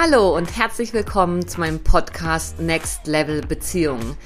[0.00, 4.16] Hallo und herzlich willkommen zu meinem Podcast Next Level Beziehungen.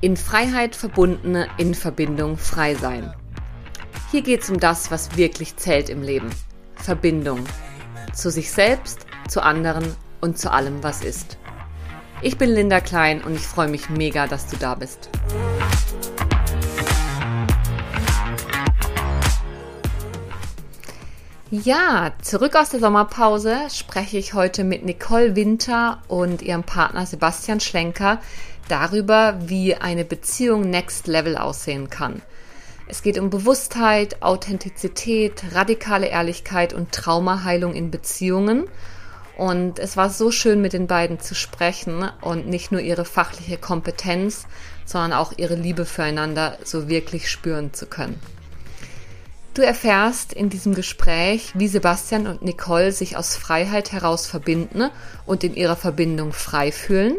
[0.00, 3.14] In Freiheit verbundene, in Verbindung frei sein.
[4.10, 6.28] Hier geht es um das, was wirklich zählt im Leben.
[6.74, 7.44] Verbindung.
[8.12, 11.38] Zu sich selbst, zu anderen und zu allem, was ist.
[12.20, 15.08] Ich bin Linda Klein und ich freue mich mega, dass du da bist.
[21.54, 27.60] Ja, zurück aus der Sommerpause spreche ich heute mit Nicole Winter und ihrem Partner Sebastian
[27.60, 28.22] Schlenker
[28.70, 32.22] darüber, wie eine Beziehung Next Level aussehen kann.
[32.88, 38.64] Es geht um Bewusstheit, Authentizität, radikale Ehrlichkeit und Traumaheilung in Beziehungen.
[39.36, 43.58] Und es war so schön, mit den beiden zu sprechen und nicht nur ihre fachliche
[43.58, 44.46] Kompetenz,
[44.86, 48.18] sondern auch ihre Liebe füreinander so wirklich spüren zu können.
[49.54, 54.88] Du erfährst in diesem Gespräch, wie Sebastian und Nicole sich aus Freiheit heraus verbinden
[55.26, 57.18] und in ihrer Verbindung frei fühlen,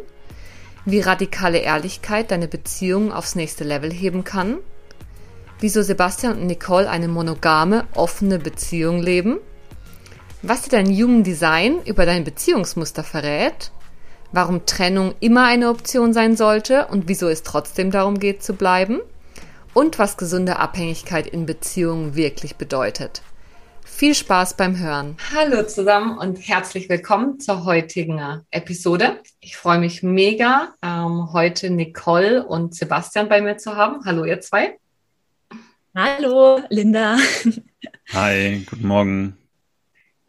[0.83, 4.57] wie radikale Ehrlichkeit deine Beziehung aufs nächste Level heben kann,
[5.59, 9.37] wieso Sebastian und Nicole eine monogame, offene Beziehung leben,
[10.41, 13.71] was dir dein Human Design über dein Beziehungsmuster verrät,
[14.31, 19.01] warum Trennung immer eine Option sein sollte und wieso es trotzdem darum geht zu bleiben–
[19.73, 23.21] und was gesunde Abhängigkeit in Beziehungen wirklich bedeutet.
[23.83, 25.17] Viel Spaß beim Hören.
[25.33, 29.19] Hallo zusammen und herzlich willkommen zur heutigen Episode.
[29.39, 34.03] Ich freue mich mega, ähm, heute Nicole und Sebastian bei mir zu haben.
[34.05, 34.77] Hallo ihr zwei.
[35.95, 37.17] Hallo Linda.
[38.13, 39.42] Hi, guten Morgen.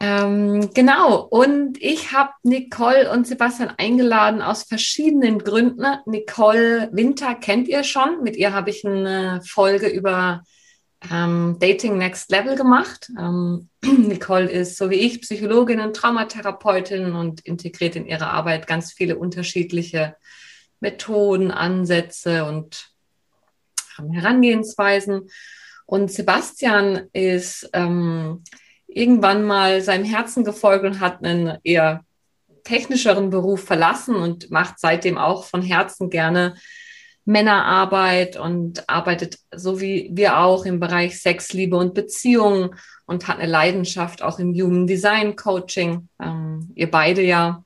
[0.07, 5.83] Ähm, genau, und ich habe Nicole und Sebastian eingeladen aus verschiedenen Gründen.
[6.05, 8.21] Nicole Winter kennt ihr schon.
[8.21, 10.43] Mit ihr habe ich eine Folge über
[11.11, 13.09] ähm, Dating Next Level gemacht.
[13.17, 18.93] Ähm, Nicole ist, so wie ich, Psychologin und Traumatherapeutin und integriert in ihre Arbeit ganz
[18.93, 20.17] viele unterschiedliche
[20.81, 22.91] Methoden, Ansätze und
[23.97, 25.31] ähm, Herangehensweisen.
[25.87, 28.43] Und Sebastian ist ähm,
[28.87, 32.03] irgendwann mal seinem Herzen gefolgt und hat einen eher
[32.63, 36.55] technischeren Beruf verlassen und macht seitdem auch von Herzen gerne
[37.25, 42.75] Männerarbeit und arbeitet so wie wir auch im Bereich Sex, Liebe und Beziehungen
[43.07, 46.07] und hat eine Leidenschaft auch im Human Design Coaching.
[46.21, 47.63] Ähm, ihr beide ja.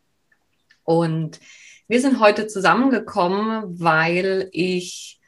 [0.84, 1.40] Und
[1.88, 5.19] wir sind heute zusammengekommen, weil ich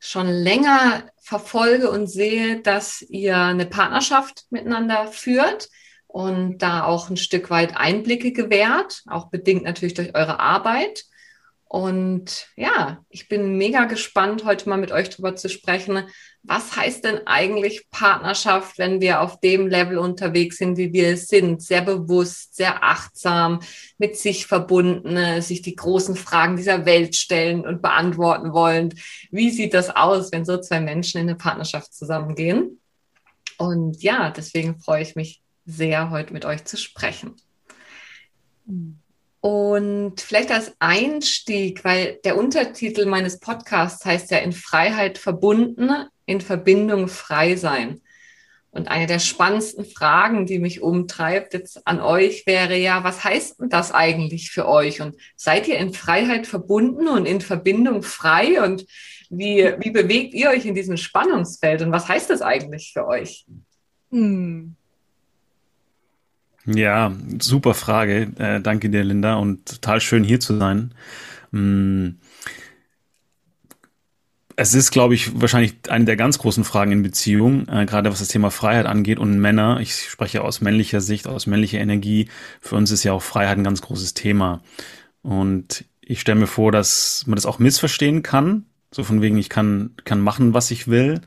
[0.00, 5.68] schon länger verfolge und sehe, dass ihr eine Partnerschaft miteinander führt
[6.06, 11.04] und da auch ein Stück weit Einblicke gewährt, auch bedingt natürlich durch eure Arbeit.
[11.72, 16.02] Und ja, ich bin mega gespannt, heute mal mit euch darüber zu sprechen,
[16.42, 21.28] was heißt denn eigentlich Partnerschaft, wenn wir auf dem Level unterwegs sind, wie wir es
[21.28, 21.62] sind?
[21.62, 23.60] Sehr bewusst, sehr achtsam,
[23.98, 28.92] mit sich verbunden, sich die großen Fragen dieser Welt stellen und beantworten wollen.
[29.30, 32.80] Wie sieht das aus, wenn so zwei Menschen in eine Partnerschaft zusammengehen?
[33.58, 37.36] Und ja, deswegen freue ich mich sehr, heute mit euch zu sprechen.
[39.40, 45.90] Und vielleicht als Einstieg, weil der Untertitel meines Podcasts heißt ja in Freiheit verbunden,
[46.26, 48.00] in Verbindung frei sein.
[48.72, 53.60] Und eine der spannendsten Fragen, die mich umtreibt jetzt an euch, wäre ja, was heißt
[53.60, 55.00] denn das eigentlich für euch?
[55.00, 58.62] Und seid ihr in Freiheit verbunden und in Verbindung frei?
[58.62, 58.86] Und
[59.28, 61.82] wie, wie bewegt ihr euch in diesem Spannungsfeld?
[61.82, 63.44] Und was heißt das eigentlich für euch?
[64.10, 64.76] Hm.
[66.66, 68.32] Ja, super Frage.
[68.38, 70.94] Äh, danke dir, Linda, und total schön hier zu sein.
[71.52, 72.18] Hm
[74.60, 78.18] es ist, glaube ich, wahrscheinlich eine der ganz großen Fragen in Beziehungen, äh, gerade was
[78.18, 79.18] das Thema Freiheit angeht.
[79.18, 82.28] Und Männer, ich spreche aus männlicher Sicht, aus männlicher Energie,
[82.60, 84.60] für uns ist ja auch Freiheit ein ganz großes Thema.
[85.22, 88.66] Und ich stelle mir vor, dass man das auch missverstehen kann.
[88.90, 91.22] So von wegen, ich kann, kann machen, was ich will.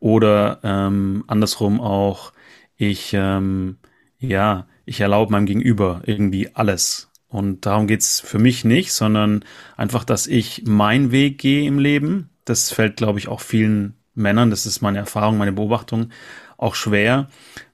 [0.00, 2.32] Oder ähm, andersrum auch,
[2.78, 3.76] ich, ähm,
[4.18, 7.10] ja, ich erlaube meinem Gegenüber irgendwie alles.
[7.28, 9.44] Und darum geht's für mich nicht, sondern
[9.76, 14.50] einfach, dass ich meinen Weg gehe im Leben das fällt, glaube ich, auch vielen Männern,
[14.50, 16.10] das ist meine Erfahrung, meine Beobachtung,
[16.56, 17.28] auch schwer,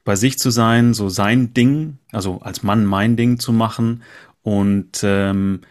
[0.04, 4.02] bei sich zu sein, so sein Ding, also als Mann mein Ding zu machen
[4.42, 5.62] und ähm,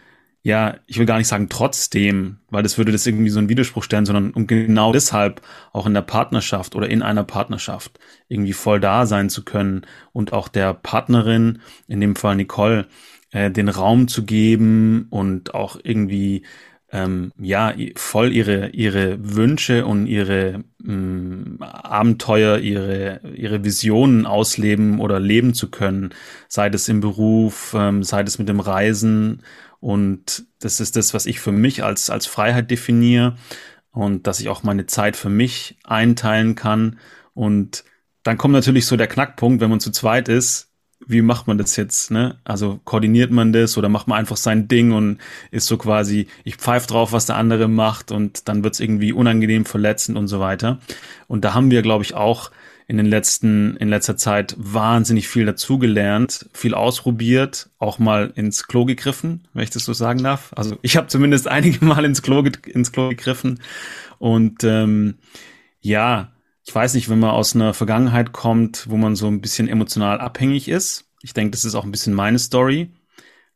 [0.46, 3.82] ja, ich will gar nicht sagen trotzdem, weil das würde das irgendwie so einen Widerspruch
[3.82, 5.40] stellen, sondern um genau deshalb
[5.72, 7.98] auch in der Partnerschaft oder in einer Partnerschaft
[8.28, 12.86] irgendwie voll da sein zu können und auch der Partnerin, in dem Fall Nicole,
[13.30, 16.42] äh, den Raum zu geben und auch irgendwie
[16.92, 25.00] ähm, ja voll ihre ihre Wünsche und ihre mh, mm, Abenteuer, ihre ihre Visionen ausleben
[25.00, 26.10] oder leben zu können,
[26.48, 29.42] sei es im Beruf, ähm, sei es mit dem Reisen
[29.84, 33.36] und das ist das, was ich für mich als als Freiheit definiere
[33.90, 36.98] und dass ich auch meine Zeit für mich einteilen kann
[37.34, 37.84] und
[38.22, 40.70] dann kommt natürlich so der Knackpunkt, wenn man zu zweit ist,
[41.06, 42.40] wie macht man das jetzt, ne?
[42.44, 45.18] Also koordiniert man das oder macht man einfach sein Ding und
[45.50, 49.66] ist so quasi, ich pfeife drauf, was der andere macht und dann wird's irgendwie unangenehm
[49.66, 50.78] verletzend und so weiter.
[51.26, 52.50] Und da haben wir, glaube ich, auch
[52.86, 58.84] in den letzten, in letzter Zeit wahnsinnig viel dazugelernt, viel ausprobiert, auch mal ins Klo
[58.84, 60.52] gegriffen, wenn ich das so sagen darf.
[60.54, 63.60] Also ich habe zumindest einige Mal ins Klo, ins Klo gegriffen
[64.18, 65.16] und ähm,
[65.80, 66.32] ja,
[66.66, 70.20] ich weiß nicht, wenn man aus einer Vergangenheit kommt, wo man so ein bisschen emotional
[70.20, 72.90] abhängig ist, ich denke, das ist auch ein bisschen meine Story,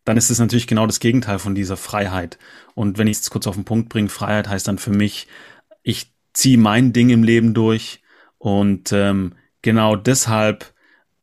[0.04, 2.38] dann ist es natürlich genau das Gegenteil von dieser Freiheit.
[2.74, 5.26] Und wenn ich es kurz auf den Punkt bringe, Freiheit heißt dann für mich,
[5.82, 8.00] ich ziehe mein Ding im Leben durch
[8.38, 10.72] und ähm, genau deshalb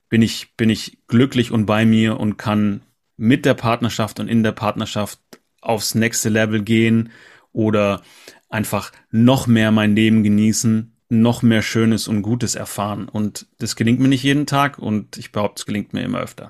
[0.10, 2.82] bin ich, bin ich glücklich und bei mir und kann
[3.18, 5.20] mit der Partnerschaft und in der Partnerschaft
[5.62, 7.12] aufs nächste Level gehen
[7.52, 8.02] oder
[8.50, 13.08] einfach noch mehr mein Leben genießen noch mehr Schönes und Gutes erfahren.
[13.08, 16.48] Und das gelingt mir nicht jeden Tag und ich behaupte, es gelingt mir immer öfter.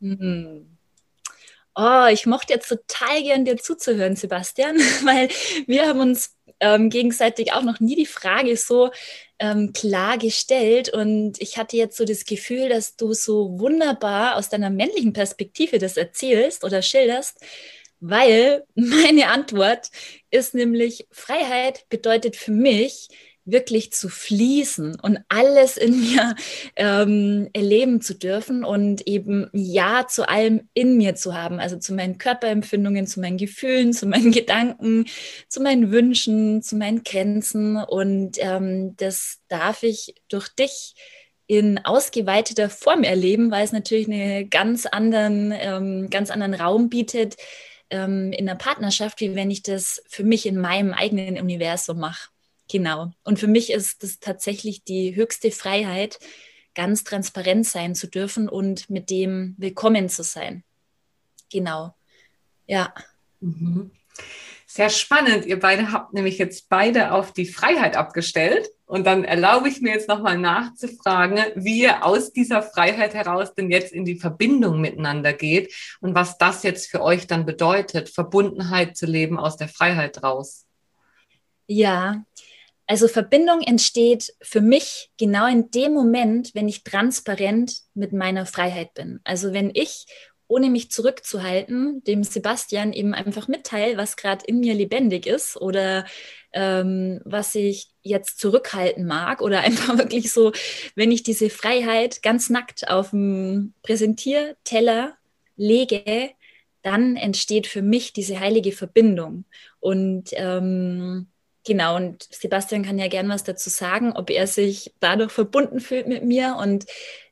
[0.00, 0.66] Hm.
[1.74, 5.28] Oh, ich mochte jetzt total gern dir zuzuhören, Sebastian, weil
[5.66, 8.90] wir haben uns ähm, gegenseitig auch noch nie die Frage so
[9.38, 10.90] ähm, klar gestellt.
[10.90, 15.78] Und ich hatte jetzt so das Gefühl, dass du so wunderbar aus deiner männlichen Perspektive
[15.78, 17.40] das erzählst oder schilderst,
[18.00, 19.90] weil meine Antwort
[20.30, 23.08] ist nämlich, Freiheit bedeutet für mich,
[23.44, 26.34] wirklich zu fließen und alles in mir
[26.76, 31.94] ähm, erleben zu dürfen und eben Ja zu allem in mir zu haben, also zu
[31.94, 35.06] meinen Körperempfindungen, zu meinen Gefühlen, zu meinen Gedanken,
[35.48, 40.94] zu meinen Wünschen, zu meinen Grenzen und ähm, das darf ich durch dich
[41.46, 47.36] in ausgeweiteter Form erleben, weil es natürlich einen ganz anderen, ähm, ganz anderen Raum bietet,
[47.90, 52.28] ähm, in der Partnerschaft, wie wenn ich das für mich in meinem eigenen Universum mache.
[52.70, 53.10] Genau.
[53.24, 56.20] Und für mich ist das tatsächlich die höchste Freiheit,
[56.74, 60.62] ganz transparent sein zu dürfen und mit dem willkommen zu sein.
[61.50, 61.96] Genau.
[62.68, 62.94] Ja.
[63.40, 63.90] Mhm.
[64.66, 65.46] Sehr spannend.
[65.46, 68.68] Ihr beide habt nämlich jetzt beide auf die Freiheit abgestellt.
[68.86, 73.72] Und dann erlaube ich mir jetzt nochmal nachzufragen, wie ihr aus dieser Freiheit heraus denn
[73.72, 78.96] jetzt in die Verbindung miteinander geht und was das jetzt für euch dann bedeutet, Verbundenheit
[78.96, 80.66] zu leben aus der Freiheit raus.
[81.66, 82.24] Ja,
[82.90, 88.94] also Verbindung entsteht für mich genau in dem Moment, wenn ich transparent mit meiner Freiheit
[88.94, 89.20] bin.
[89.22, 90.06] Also wenn ich
[90.48, 96.04] ohne mich zurückzuhalten, dem Sebastian eben einfach mitteile, was gerade in mir lebendig ist oder
[96.52, 100.50] ähm, was ich jetzt zurückhalten mag oder einfach wirklich so,
[100.96, 105.16] wenn ich diese Freiheit ganz nackt auf dem Präsentierteller
[105.56, 106.30] lege,
[106.82, 109.44] dann entsteht für mich diese heilige Verbindung.
[109.78, 111.28] Und ähm,
[111.64, 116.06] genau, und Sebastian kann ja gern was dazu sagen, ob er sich dadurch verbunden fühlt
[116.06, 116.86] mit mir und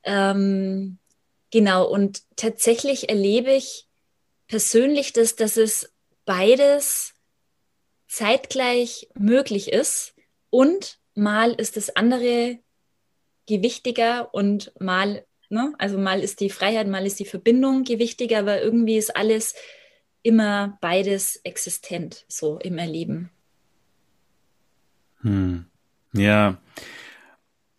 [0.04, 0.98] ähm,
[1.50, 3.86] Genau, und tatsächlich erlebe ich
[4.48, 5.92] persönlich, dass, dass es
[6.24, 7.14] beides
[8.06, 10.14] zeitgleich möglich ist
[10.50, 12.58] und mal ist das andere
[13.46, 18.60] gewichtiger und mal, ne, also mal ist die Freiheit, mal ist die Verbindung gewichtiger, aber
[18.60, 19.54] irgendwie ist alles
[20.22, 23.30] immer beides existent, so im Erleben.
[25.28, 25.66] Hm.
[26.14, 26.56] Ja,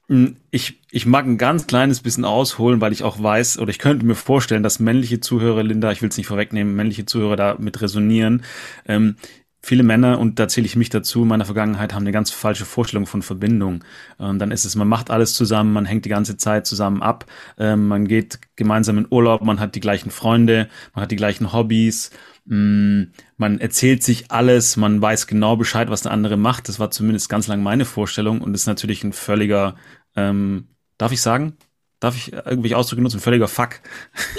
[0.08, 3.77] hm, ich, ich mag ein ganz kleines bisschen ausholen, weil ich auch weiß, oder ich
[3.77, 7.56] könnte mir vorstellen, dass männliche Zuhörer, Linda, ich will es nicht vorwegnehmen, männliche Zuhörer da
[7.60, 8.44] mit resonieren.
[8.88, 9.18] Ähm,
[9.62, 12.66] viele Männer, und da zähle ich mich dazu, in meiner Vergangenheit haben eine ganz falsche
[12.66, 13.84] Vorstellung von Verbindung.
[14.18, 17.25] Und dann ist es, man macht alles zusammen, man hängt die ganze Zeit zusammen ab,
[17.58, 21.54] ähm, man geht gemeinsam in Urlaub, man hat die gleichen Freunde, man hat die gleichen
[21.54, 22.12] Hobbys,
[22.46, 23.04] mm,
[23.38, 26.70] man erzählt sich alles, man weiß genau Bescheid, was der andere macht.
[26.70, 29.75] Das war zumindest ganz lang meine Vorstellung und ist natürlich ein völliger
[30.16, 31.58] ähm, darf ich sagen?
[32.00, 33.20] Darf ich irgendwelche Ausdrücke nutzen?
[33.20, 33.82] Völliger Fuck.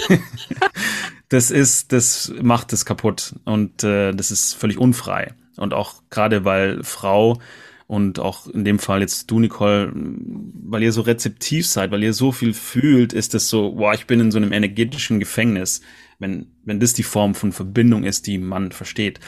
[1.31, 5.33] das ist, das macht es kaputt und äh, das ist völlig unfrei.
[5.55, 7.39] Und auch gerade weil Frau
[7.87, 12.11] und auch in dem Fall jetzt du, Nicole, weil ihr so rezeptiv seid, weil ihr
[12.11, 15.79] so viel fühlt, ist es so, boah, ich bin in so einem energetischen Gefängnis,
[16.19, 19.21] wenn, wenn das die Form von Verbindung ist, die man versteht.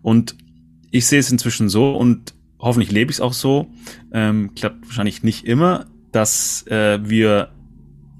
[0.00, 0.36] Und
[0.92, 3.68] ich sehe es inzwischen so und hoffentlich lebe ich es auch so,
[4.12, 7.50] ähm, klappt wahrscheinlich nicht immer, dass äh, wir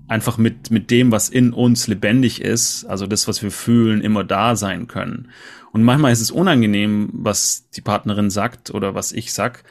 [0.08, 4.24] einfach mit, mit dem, was in uns lebendig ist, also das, was wir fühlen, immer
[4.24, 5.30] da sein können.
[5.72, 9.64] Und manchmal ist es unangenehm, was die Partnerin sagt oder was ich sag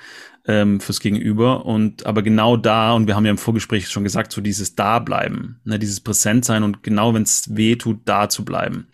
[0.45, 1.65] ähm, fürs Gegenüber.
[1.65, 5.59] Und aber genau da, und wir haben ja im Vorgespräch schon gesagt, so dieses Dableiben,
[5.63, 8.87] ne, dieses Präsentsein und genau wenn es weh tut, da zu bleiben.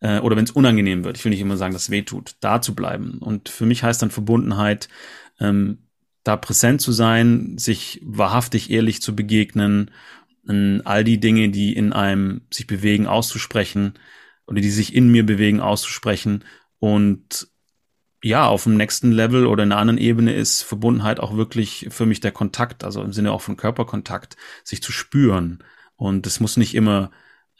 [0.00, 2.36] Äh, oder wenn es unangenehm wird, ich will nicht immer sagen, dass es weh tut,
[2.40, 3.18] da zu bleiben.
[3.18, 4.88] Und für mich heißt dann Verbundenheit,
[5.40, 5.78] ähm,
[6.26, 9.92] da präsent zu sein, sich wahrhaftig ehrlich zu begegnen,
[10.84, 13.94] all die Dinge, die in einem sich bewegen, auszusprechen
[14.46, 16.44] oder die sich in mir bewegen, auszusprechen
[16.78, 17.48] und
[18.22, 22.06] ja, auf dem nächsten Level oder in einer anderen Ebene ist Verbundenheit auch wirklich für
[22.06, 25.62] mich der Kontakt, also im Sinne auch von Körperkontakt, sich zu spüren.
[25.96, 27.10] Und es muss nicht immer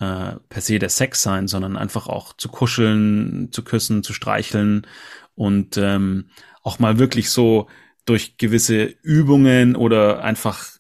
[0.01, 4.87] äh, per se der Sex sein, sondern einfach auch zu kuscheln, zu küssen, zu streicheln
[5.35, 6.31] und ähm,
[6.63, 7.69] auch mal wirklich so
[8.07, 10.71] durch gewisse Übungen oder einfach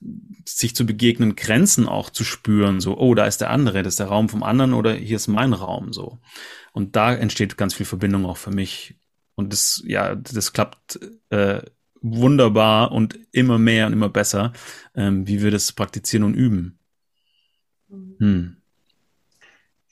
[0.46, 4.00] sich zu begegnen, Grenzen auch zu spüren, so, oh, da ist der andere, das ist
[4.00, 6.18] der Raum vom anderen oder hier ist mein Raum, so.
[6.72, 8.94] Und da entsteht ganz viel Verbindung auch für mich.
[9.34, 11.62] Und das, ja, das klappt äh,
[12.00, 14.52] wunderbar und immer mehr und immer besser,
[14.94, 16.78] ähm, wie wir das praktizieren und üben.
[17.88, 18.16] Mhm.
[18.18, 18.56] Hm.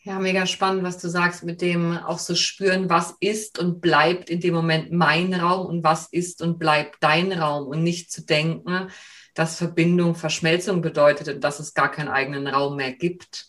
[0.06, 4.28] Ja, mega spannend, was du sagst, mit dem auch so spüren, was ist und bleibt
[4.28, 8.22] in dem Moment mein Raum und was ist und bleibt dein Raum und nicht zu
[8.22, 8.90] denken,
[9.32, 13.46] dass Verbindung Verschmelzung bedeutet und dass es gar keinen eigenen Raum mehr gibt.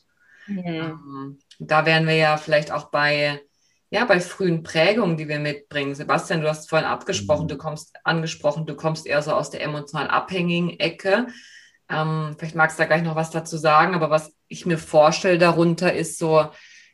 [0.47, 1.39] Mhm.
[1.59, 3.41] Da wären wir ja vielleicht auch bei,
[3.89, 5.93] ja, bei frühen Prägungen, die wir mitbringen.
[5.93, 7.50] Sebastian, du hast vorhin abgesprochen, mhm.
[7.50, 11.27] du kommst angesprochen, du kommst eher so aus der emotional abhängigen Ecke.
[11.89, 15.38] Ähm, vielleicht magst du da gleich noch was dazu sagen, aber was ich mir vorstelle
[15.38, 16.48] darunter ist so,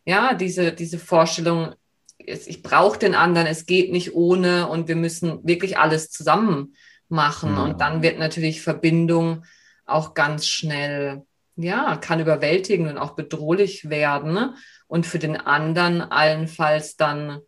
[0.05, 1.73] ja, diese, diese Vorstellung,
[2.17, 6.75] ich brauche den anderen, es geht nicht ohne und wir müssen wirklich alles zusammen
[7.07, 7.53] machen.
[7.53, 7.59] Mhm.
[7.59, 9.43] Und dann wird natürlich Verbindung
[9.85, 11.23] auch ganz schnell,
[11.55, 14.55] ja, kann überwältigen und auch bedrohlich werden.
[14.87, 17.39] Und für den anderen allenfalls dann,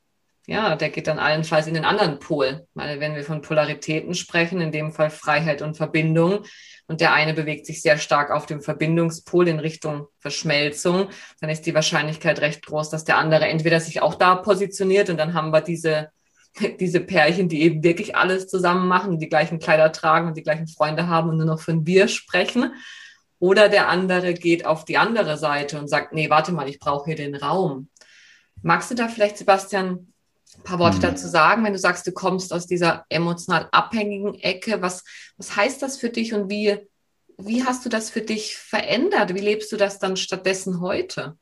[0.46, 2.68] ja, der geht dann allenfalls in den anderen Pol.
[2.74, 6.44] Weil wenn wir von Polaritäten sprechen, in dem Fall Freiheit und Verbindung,
[6.88, 11.10] und der eine bewegt sich sehr stark auf dem Verbindungspol in Richtung Verschmelzung,
[11.40, 15.18] dann ist die Wahrscheinlichkeit recht groß, dass der andere entweder sich auch da positioniert und
[15.18, 16.10] dann haben wir diese,
[16.80, 20.68] diese Pärchen, die eben wirklich alles zusammen machen, die gleichen Kleider tragen und die gleichen
[20.68, 22.74] Freunde haben und nur noch von wir sprechen.
[23.40, 27.06] Oder der andere geht auf die andere Seite und sagt, nee, warte mal, ich brauche
[27.06, 27.90] hier den Raum.
[28.62, 30.13] Magst du da vielleicht, Sebastian,
[30.58, 31.02] ein paar Worte mhm.
[31.02, 34.82] dazu sagen, wenn du sagst, du kommst aus dieser emotional abhängigen Ecke.
[34.82, 35.04] Was,
[35.38, 36.78] was heißt das für dich und wie,
[37.38, 39.34] wie hast du das für dich verändert?
[39.34, 41.38] Wie lebst du das dann stattdessen heute?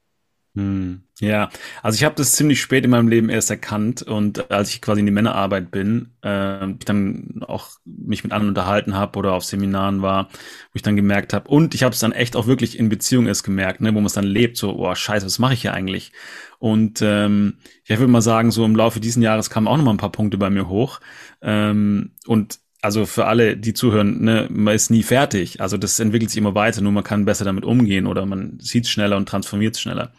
[0.53, 1.49] Hm, ja,
[1.81, 4.99] also ich habe das ziemlich spät in meinem Leben erst erkannt und als ich quasi
[4.99, 9.45] in die Männerarbeit bin, äh, ich dann auch mich mit anderen unterhalten habe oder auf
[9.45, 12.77] Seminaren war, wo ich dann gemerkt habe und ich habe es dann echt auch wirklich
[12.77, 15.53] in Beziehung erst gemerkt, ne, wo man es dann lebt, so, oh Scheiße, was mache
[15.53, 16.11] ich hier eigentlich?
[16.59, 19.91] Und ähm, ich würde mal sagen, so im Laufe dieses Jahres kamen auch noch mal
[19.91, 20.99] ein paar Punkte bei mir hoch
[21.41, 25.61] ähm, und also für alle, die zuhören, ne, man ist nie fertig.
[25.61, 28.87] Also das entwickelt sich immer weiter, nur man kann besser damit umgehen oder man sieht
[28.87, 30.11] schneller und transformiert schneller.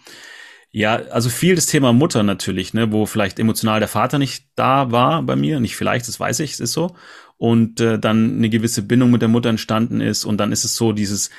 [0.71, 4.91] Ja, also viel das Thema Mutter natürlich, ne, wo vielleicht emotional der Vater nicht da
[4.91, 6.97] war bei mir, nicht vielleicht, das weiß ich, es ist so.
[7.37, 10.77] Und äh, dann eine gewisse Bindung mit der Mutter entstanden ist und dann ist es
[10.77, 11.31] so dieses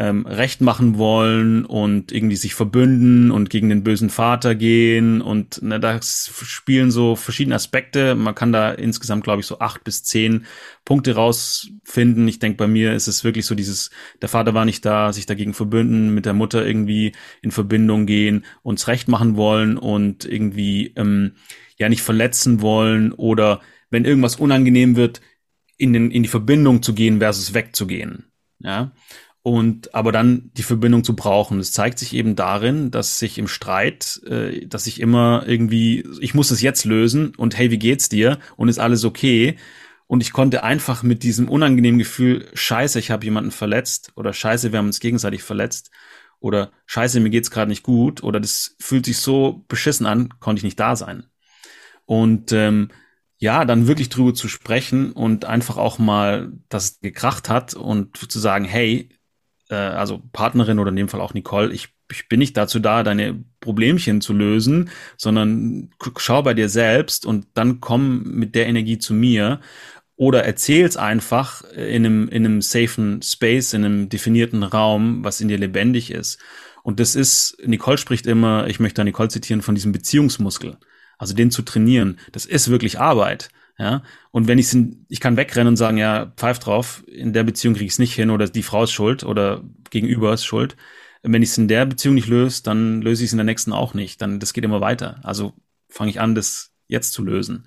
[0.00, 5.60] ähm, recht machen wollen und irgendwie sich verbünden und gegen den bösen Vater gehen und
[5.60, 8.14] ne, da spielen so verschiedene Aspekte.
[8.14, 10.46] Man kann da insgesamt, glaube ich, so acht bis zehn
[10.86, 12.26] Punkte rausfinden.
[12.28, 13.90] Ich denke, bei mir ist es wirklich so dieses,
[14.22, 18.46] der Vater war nicht da, sich dagegen verbünden, mit der Mutter irgendwie in Verbindung gehen,
[18.62, 21.32] uns recht machen wollen und irgendwie ähm,
[21.76, 25.20] ja nicht verletzen wollen oder wenn irgendwas unangenehm wird,
[25.76, 28.32] in, den, in die Verbindung zu gehen versus wegzugehen.
[28.60, 28.92] Ja,
[29.42, 31.60] und aber dann die Verbindung zu brauchen.
[31.60, 36.34] Es zeigt sich eben darin, dass sich im Streit, äh, dass ich immer irgendwie, ich
[36.34, 38.38] muss es jetzt lösen und hey, wie geht's dir?
[38.56, 39.56] Und ist alles okay?
[40.06, 44.72] Und ich konnte einfach mit diesem unangenehmen Gefühl, scheiße, ich habe jemanden verletzt oder scheiße,
[44.72, 45.90] wir haben uns gegenseitig verletzt
[46.40, 50.60] oder scheiße, mir geht's gerade nicht gut oder das fühlt sich so beschissen an, konnte
[50.60, 51.26] ich nicht da sein.
[52.06, 52.88] Und ähm,
[53.38, 58.16] ja, dann wirklich drüber zu sprechen und einfach auch mal, dass es gekracht hat und
[58.18, 59.08] zu sagen, hey,
[59.70, 63.02] äh, also Partnerin oder in dem Fall auch Nicole, ich, ich bin nicht dazu da,
[63.02, 68.98] deine Problemchen zu lösen, sondern schau bei dir selbst und dann komm mit der Energie
[68.98, 69.60] zu mir
[70.16, 75.48] oder erzähl's einfach in einem, in einem safen Space, in einem definierten Raum, was in
[75.48, 76.38] dir lebendig ist.
[76.82, 80.76] Und das ist, Nicole spricht immer, ich möchte Nicole zitieren, von diesem Beziehungsmuskel.
[81.16, 82.18] Also den zu trainieren.
[82.32, 83.50] Das ist wirklich Arbeit.
[83.80, 84.76] Ja, und wenn ich
[85.08, 88.14] ich kann wegrennen und sagen, ja, pfeif drauf, in der Beziehung kriege ich es nicht
[88.14, 90.76] hin oder die Frau ist schuld oder gegenüber ist schuld.
[91.22, 93.72] wenn ich es in der Beziehung nicht löse, dann löse ich es in der nächsten
[93.72, 94.20] auch nicht.
[94.20, 95.20] Dann das geht immer weiter.
[95.22, 95.54] Also
[95.88, 97.66] fange ich an, das jetzt zu lösen.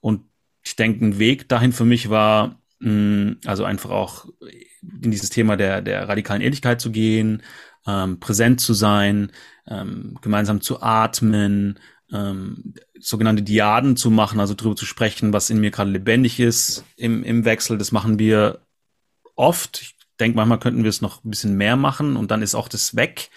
[0.00, 0.24] Und
[0.62, 4.26] ich denke, ein Weg dahin für mich war, mh, mm, also einfach auch
[4.82, 7.42] in dieses Thema der, der radikalen Ehrlichkeit zu gehen,
[7.86, 9.32] ähm, präsent zu sein,
[9.66, 11.78] ähm, gemeinsam zu atmen,
[12.12, 16.84] ähm, sogenannte Diaden zu machen, also darüber zu sprechen, was in mir gerade lebendig ist
[16.96, 17.78] im, im Wechsel.
[17.78, 18.60] Das machen wir
[19.34, 19.82] oft.
[19.82, 22.68] Ich denke, manchmal könnten wir es noch ein bisschen mehr machen und dann ist auch
[22.68, 23.30] das weg.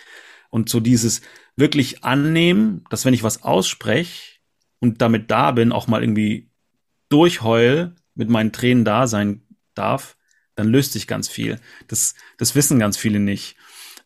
[0.49, 1.21] Und so dieses
[1.55, 4.39] wirklich annehmen, dass wenn ich was ausspreche
[4.79, 6.49] und damit da bin, auch mal irgendwie
[7.09, 9.41] durchheul, mit meinen Tränen da sein
[9.75, 10.17] darf,
[10.55, 11.59] dann löst sich ganz viel.
[11.87, 13.55] Das, das wissen ganz viele nicht.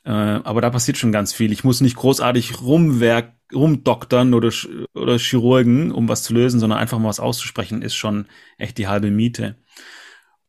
[0.06, 1.52] Äh, aber da passiert schon ganz viel.
[1.52, 4.52] Ich muss nicht großartig rumwerk, rumdoktern oder,
[4.94, 8.88] oder Chirurgen, um was zu lösen, sondern einfach mal was auszusprechen, ist schon echt die
[8.88, 9.56] halbe Miete.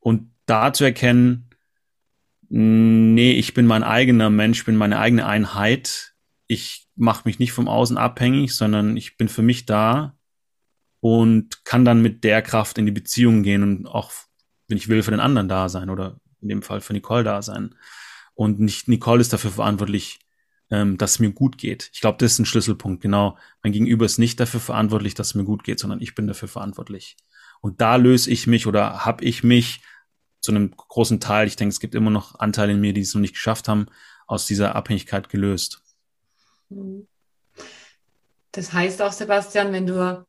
[0.00, 1.50] Und da zu erkennen,
[2.48, 6.14] nee, ich bin mein eigener Mensch, bin meine eigene Einheit.
[6.46, 10.16] Ich mache mich nicht vom Außen abhängig, sondern ich bin für mich da
[11.00, 14.10] und kann dann mit der Kraft in die Beziehung gehen und auch,
[14.68, 17.42] wenn ich will, für den anderen da sein oder in dem Fall für Nicole da
[17.42, 17.74] sein.
[18.34, 20.18] Und nicht Nicole ist dafür verantwortlich,
[20.70, 21.90] ähm, dass es mir gut geht.
[21.92, 23.02] Ich glaube, das ist ein Schlüsselpunkt.
[23.02, 23.38] Genau.
[23.62, 26.48] Mein Gegenüber ist nicht dafür verantwortlich, dass es mir gut geht, sondern ich bin dafür
[26.48, 27.16] verantwortlich.
[27.60, 29.80] Und da löse ich mich oder habe ich mich
[30.40, 33.14] zu einem großen Teil, ich denke, es gibt immer noch Anteile in mir, die es
[33.14, 33.86] noch nicht geschafft haben,
[34.26, 35.82] aus dieser Abhängigkeit gelöst.
[38.52, 40.26] Das heißt auch, Sebastian, wenn du,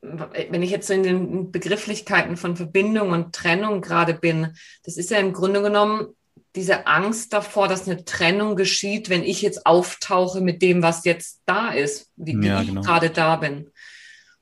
[0.00, 5.10] wenn ich jetzt so in den Begrifflichkeiten von Verbindung und Trennung gerade bin, das ist
[5.10, 6.14] ja im Grunde genommen
[6.58, 11.42] diese Angst davor, dass eine Trennung geschieht, wenn ich jetzt auftauche mit dem, was jetzt
[11.46, 12.82] da ist, wie, ja, ich genau.
[12.82, 13.70] gerade da bin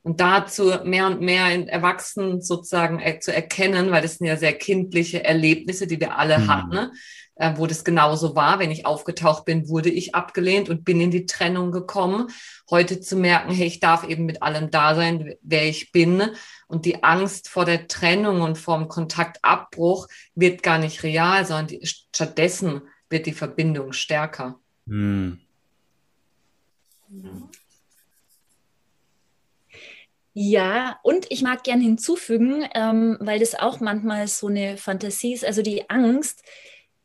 [0.06, 4.37] und dazu mehr und mehr in Erwachsenen sozusagen äh, zu erkennen, weil das sind ja
[4.37, 6.46] sehr kindliche Erlebnisse, die wir alle mhm.
[6.46, 6.92] hatten, ne?
[7.37, 8.59] Äh, wo das genauso war.
[8.59, 12.28] Wenn ich aufgetaucht bin, wurde ich abgelehnt und bin in die Trennung gekommen.
[12.71, 16.23] Heute zu merken, hey, ich darf eben mit allem da sein, wer ich bin.
[16.66, 21.69] Und die Angst vor der Trennung und vor dem Kontaktabbruch wird gar nicht real, sondern
[21.69, 24.59] die, stattdessen wird die Verbindung stärker.
[24.87, 25.40] Mhm.
[30.39, 35.47] Ja, und ich mag gern hinzufügen, ähm, weil das auch manchmal so eine Fantasie ist,
[35.47, 36.43] also die Angst,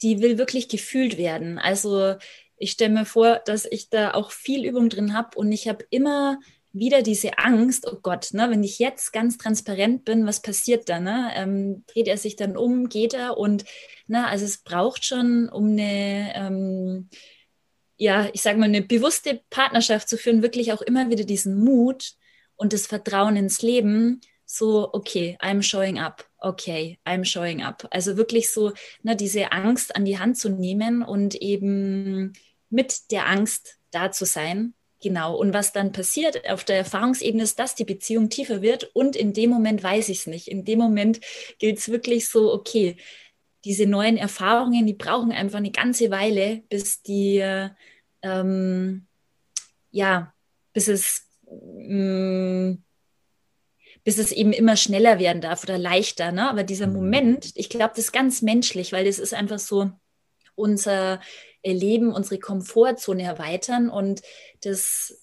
[0.01, 1.59] die will wirklich gefühlt werden.
[1.59, 2.15] Also
[2.57, 5.85] ich stelle mir vor, dass ich da auch viel Übung drin habe und ich habe
[5.89, 6.39] immer
[6.73, 10.99] wieder diese Angst, oh Gott, ne, wenn ich jetzt ganz transparent bin, was passiert da?
[11.01, 11.31] Ne?
[11.35, 13.37] Ähm, dreht er sich dann um, geht er?
[13.37, 13.65] Und
[14.07, 17.09] ne, also es braucht schon, um eine, ähm,
[17.97, 22.15] ja, ich sage mal, eine bewusste Partnerschaft zu führen, wirklich auch immer wieder diesen Mut,
[22.61, 27.87] und das Vertrauen ins Leben, so, okay, I'm showing up, okay, I'm showing up.
[27.91, 28.71] Also wirklich so,
[29.03, 32.33] ne, diese Angst an die Hand zu nehmen und eben
[32.69, 34.73] mit der Angst da zu sein.
[35.01, 35.35] Genau.
[35.35, 39.33] Und was dann passiert auf der Erfahrungsebene ist, dass die Beziehung tiefer wird und in
[39.33, 40.47] dem Moment weiß ich es nicht.
[40.47, 41.19] In dem Moment
[41.57, 42.97] gilt es wirklich so, okay,
[43.65, 47.41] diese neuen Erfahrungen, die brauchen einfach eine ganze Weile, bis die,
[48.21, 49.07] ähm,
[49.91, 50.33] ja,
[50.73, 52.77] bis es Mm,
[54.03, 56.31] bis es eben immer schneller werden darf oder leichter.
[56.31, 56.49] Ne?
[56.49, 56.93] Aber dieser mhm.
[56.93, 59.91] Moment, ich glaube, das ist ganz menschlich, weil das ist einfach so
[60.55, 61.19] unser
[61.63, 64.21] Leben, unsere Komfortzone erweitern und
[64.61, 65.21] das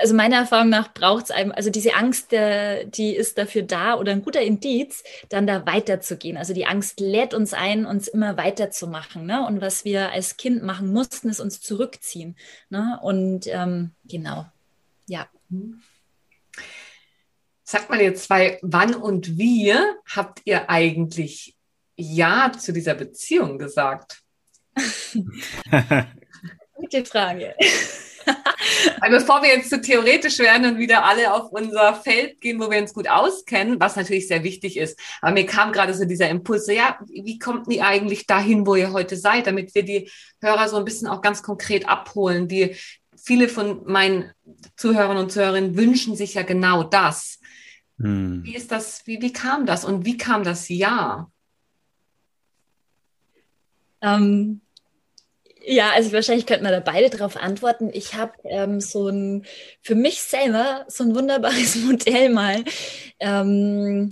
[0.00, 3.96] also meiner Erfahrung nach braucht es einem, also diese Angst, der, die ist dafür da
[3.96, 6.36] oder ein guter Indiz, dann da weiterzugehen.
[6.36, 9.26] Also die Angst lädt uns ein, uns immer weiterzumachen.
[9.26, 9.46] Ne?
[9.46, 12.36] Und was wir als Kind machen mussten, ist uns zurückziehen.
[12.70, 12.98] Ne?
[13.02, 14.46] Und ähm, genau,
[15.06, 15.28] ja.
[17.70, 19.74] Sagt mal jetzt zwei, wann und wie
[20.16, 21.54] habt ihr eigentlich
[21.96, 24.22] Ja zu dieser Beziehung gesagt?
[26.72, 27.54] Gute Frage.
[29.02, 32.70] Aber bevor wir jetzt zu theoretisch werden und wieder alle auf unser Feld gehen, wo
[32.70, 34.98] wir uns gut auskennen, was natürlich sehr wichtig ist.
[35.20, 38.94] Aber mir kam gerade so dieser Impuls, ja, wie kommt ihr eigentlich dahin, wo ihr
[38.94, 42.78] heute seid, damit wir die Hörer so ein bisschen auch ganz konkret abholen, die
[43.28, 44.32] viele von meinen
[44.76, 47.38] Zuhörern und Zuhörerinnen wünschen sich ja genau das.
[47.98, 48.42] Hm.
[48.42, 51.30] Wie ist das, wie, wie kam das und wie kam das Ja?
[54.00, 54.62] Ähm,
[55.62, 57.90] ja, also wahrscheinlich könnten wir da beide darauf antworten.
[57.92, 59.44] Ich habe ähm, so ein,
[59.82, 62.64] für mich selber so ein wunderbares Modell mal,
[63.20, 64.08] ähm,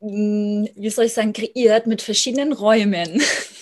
[0.00, 3.22] wie soll ich sagen, kreiert mit verschiedenen Räumen.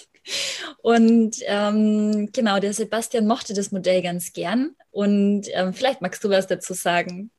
[0.83, 4.75] Und ähm, genau, der Sebastian mochte das Modell ganz gern.
[4.91, 7.31] Und ähm, vielleicht magst du was dazu sagen.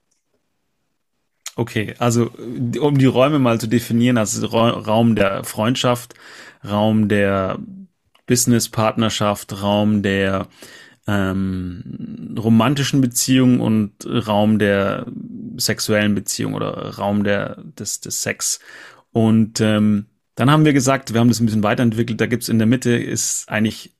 [1.56, 2.32] Okay, also
[2.80, 6.14] um die Räume mal zu definieren, also Raum der Freundschaft,
[6.68, 7.60] Raum der
[8.26, 10.48] Business-Partnerschaft, Raum der
[11.08, 15.06] ähm, romantischen Beziehung und Raum der
[15.58, 18.60] sexuellen Beziehung oder Raum der des, des Sex.
[19.12, 22.20] Und ähm, dann haben wir gesagt, wir haben das ein bisschen weiterentwickelt.
[22.20, 23.96] Da gibt's in der Mitte ist eigentlich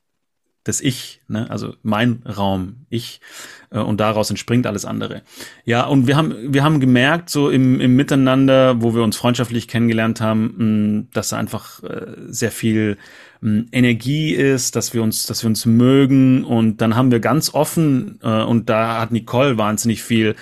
[0.66, 1.50] das Ich, ne?
[1.50, 3.22] also mein Raum, ich,
[3.70, 5.22] äh, und daraus entspringt alles andere.
[5.64, 9.68] Ja, und wir haben, wir haben gemerkt, so im, im Miteinander, wo wir uns freundschaftlich
[9.68, 12.98] kennengelernt haben, mh, dass da einfach äh, sehr viel
[13.42, 17.54] mh, Energie ist, dass wir uns, dass wir uns mögen und dann haben wir ganz
[17.54, 20.36] offen äh, und da hat Nicole wahnsinnig viel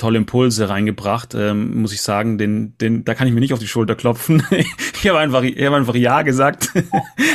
[0.00, 2.38] tolle Impulse reingebracht, ähm, muss ich sagen.
[2.38, 4.42] Den, den, da kann ich mir nicht auf die Schulter klopfen.
[4.50, 6.70] ich habe einfach, ich habe einfach ja gesagt.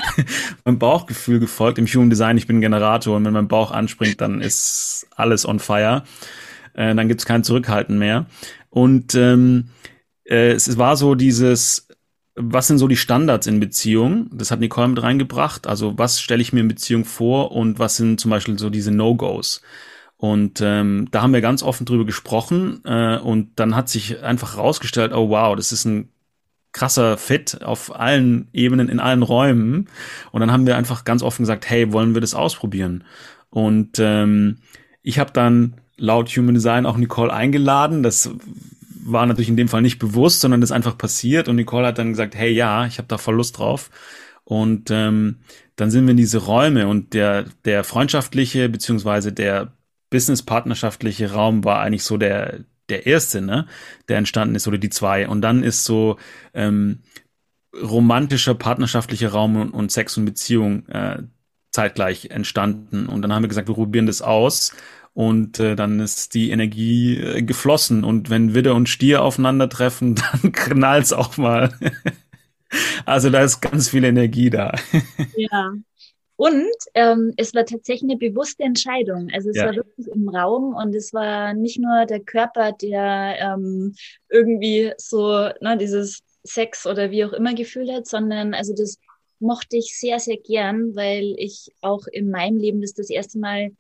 [0.66, 2.38] mein Bauchgefühl gefolgt im Human Design.
[2.38, 6.04] Ich bin Generator und wenn mein Bauch anspringt, dann ist alles on fire.
[6.74, 8.26] Äh, dann gibt's kein Zurückhalten mehr.
[8.70, 9.70] Und ähm,
[10.26, 11.88] äh, es war so dieses,
[12.36, 14.30] was sind so die Standards in Beziehung?
[14.34, 15.68] Das hat Nicole mit reingebracht.
[15.68, 18.92] Also was stelle ich mir in Beziehung vor und was sind zum Beispiel so diese
[18.92, 19.62] No-Gos?
[20.18, 24.56] Und ähm, da haben wir ganz offen drüber gesprochen äh, und dann hat sich einfach
[24.56, 26.10] herausgestellt, oh wow, das ist ein
[26.72, 29.90] krasser Fit auf allen Ebenen, in allen Räumen.
[30.32, 33.04] Und dann haben wir einfach ganz offen gesagt, hey, wollen wir das ausprobieren?
[33.50, 34.58] Und ähm,
[35.02, 38.04] ich habe dann laut Human Design auch Nicole eingeladen.
[38.04, 38.30] Das
[39.06, 41.48] war natürlich in dem Fall nicht bewusst, sondern das einfach passiert.
[41.48, 43.90] Und Nicole hat dann gesagt, hey, ja, ich habe da voll Lust drauf.
[44.44, 45.38] Und ähm,
[45.76, 49.72] dann sind wir in diese Räume und der, der freundschaftliche beziehungsweise der
[50.16, 53.68] business-partnerschaftliche Raum war eigentlich so der, der erste, ne,
[54.08, 55.28] der entstanden ist, oder die zwei.
[55.28, 56.18] Und dann ist so
[56.54, 57.00] ähm,
[57.76, 61.24] romantischer, partnerschaftlicher Raum und, und Sex und Beziehung äh,
[61.72, 63.08] zeitgleich entstanden.
[63.08, 64.74] Und dann haben wir gesagt, wir probieren das aus.
[65.14, 68.06] Und äh, dann ist die Energie äh, geflossen.
[68.06, 71.74] Und wenn Widder und Stier aufeinandertreffen, dann knallt's auch mal.
[73.06, 74.74] also da ist ganz viel Energie da.
[75.36, 75.74] ja,
[76.38, 79.30] und ähm, es war tatsächlich eine bewusste Entscheidung.
[79.34, 79.68] Also es ja.
[79.68, 83.96] war wirklich im Raum und es war nicht nur der Körper, der ähm,
[84.30, 88.98] irgendwie so ne, dieses Sex oder wie auch immer gefühlt hat, sondern also das
[89.40, 93.72] mochte ich sehr, sehr gern, weil ich auch in meinem Leben das das erste Mal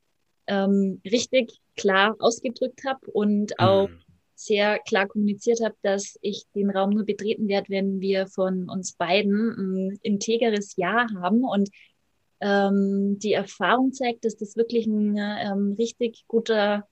[0.47, 4.01] ähm, richtig klar ausgedrückt habe und auch mhm.
[4.35, 8.93] sehr klar kommuniziert habe, dass ich den Raum nur betreten werde, wenn wir von uns
[8.93, 11.69] beiden ein integres Ja haben und
[12.41, 16.87] ähm, die Erfahrung zeigt, dass das wirklich ein ähm, richtig guter,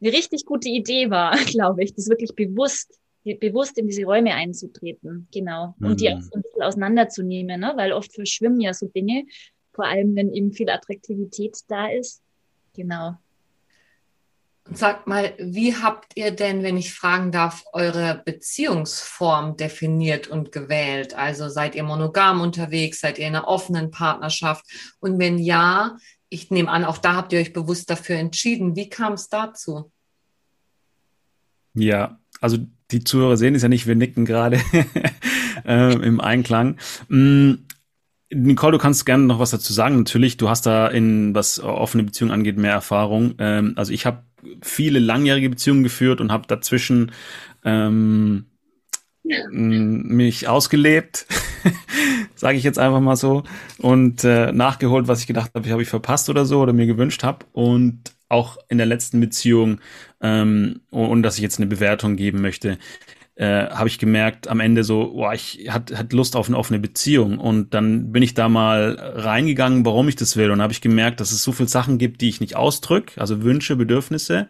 [0.00, 5.28] eine richtig gute Idee war, glaube ich, das wirklich bewusst, bewusst in diese Räume einzutreten,
[5.32, 5.86] genau, mhm.
[5.86, 7.72] und die auch so ein bisschen auseinanderzunehmen, ne?
[7.76, 9.24] weil oft verschwimmen ja so Dinge,
[9.72, 12.22] vor allem wenn eben viel Attraktivität da ist,
[12.74, 13.14] genau.
[14.72, 21.14] Sag mal, wie habt ihr denn, wenn ich fragen darf, eure Beziehungsform definiert und gewählt?
[21.14, 23.00] Also seid ihr monogam unterwegs?
[23.00, 24.64] Seid ihr in einer offenen Partnerschaft?
[25.00, 25.98] Und wenn ja,
[26.30, 28.74] ich nehme an, auch da habt ihr euch bewusst dafür entschieden.
[28.74, 29.92] Wie kam es dazu?
[31.74, 32.56] Ja, also
[32.90, 34.60] die Zuhörer sehen es ja nicht, wir nicken gerade
[35.66, 36.78] äh, im Einklang.
[37.08, 37.54] Mm,
[38.32, 39.98] Nicole, du kannst gerne noch was dazu sagen.
[39.98, 43.34] Natürlich, du hast da in was offene Beziehungen angeht mehr Erfahrung.
[43.38, 44.24] Ähm, also ich habe
[44.62, 47.12] viele langjährige Beziehungen geführt und habe dazwischen
[47.64, 48.46] ähm,
[49.22, 51.26] mich ausgelebt,
[52.34, 53.42] sage ich jetzt einfach mal so,
[53.78, 56.86] und äh, nachgeholt, was ich gedacht habe, ich habe ich verpasst oder so oder mir
[56.86, 57.46] gewünscht habe.
[57.52, 59.80] Und auch in der letzten Beziehung,
[60.20, 62.78] ähm, und dass ich jetzt eine Bewertung geben möchte,
[63.36, 66.78] äh, habe ich gemerkt am Ende so, boah, ich hat, hat Lust auf eine offene
[66.78, 67.38] Beziehung.
[67.38, 70.50] Und dann bin ich da mal reingegangen, warum ich das will.
[70.50, 73.42] Und habe ich gemerkt, dass es so viele Sachen gibt, die ich nicht ausdrück, also
[73.42, 74.48] Wünsche, Bedürfnisse,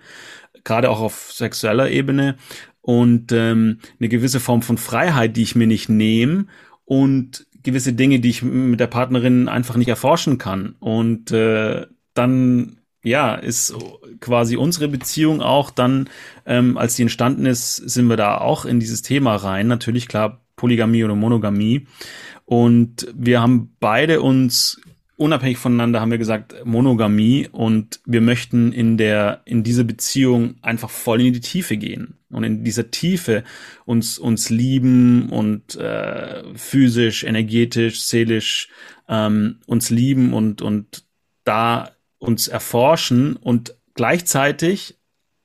[0.64, 2.36] gerade auch auf sexueller Ebene.
[2.82, 6.46] Und ähm, eine gewisse Form von Freiheit, die ich mir nicht nehme
[6.84, 10.76] und gewisse Dinge, die ich mit der Partnerin einfach nicht erforschen kann.
[10.80, 13.74] Und äh, dann ja, ist
[14.20, 16.08] quasi unsere Beziehung auch dann,
[16.46, 19.68] ähm, als die entstanden ist, sind wir da auch in dieses Thema rein.
[19.68, 21.86] Natürlich klar, Polygamie oder Monogamie.
[22.46, 24.80] Und wir haben beide uns
[25.16, 30.90] unabhängig voneinander haben wir gesagt Monogamie und wir möchten in der in diese Beziehung einfach
[30.90, 33.44] voll in die Tiefe gehen und in dieser Tiefe
[33.84, 38.68] uns uns lieben und äh, physisch, energetisch, seelisch
[39.08, 41.04] ähm, uns lieben und und
[41.44, 41.93] da
[42.24, 44.98] uns erforschen und gleichzeitig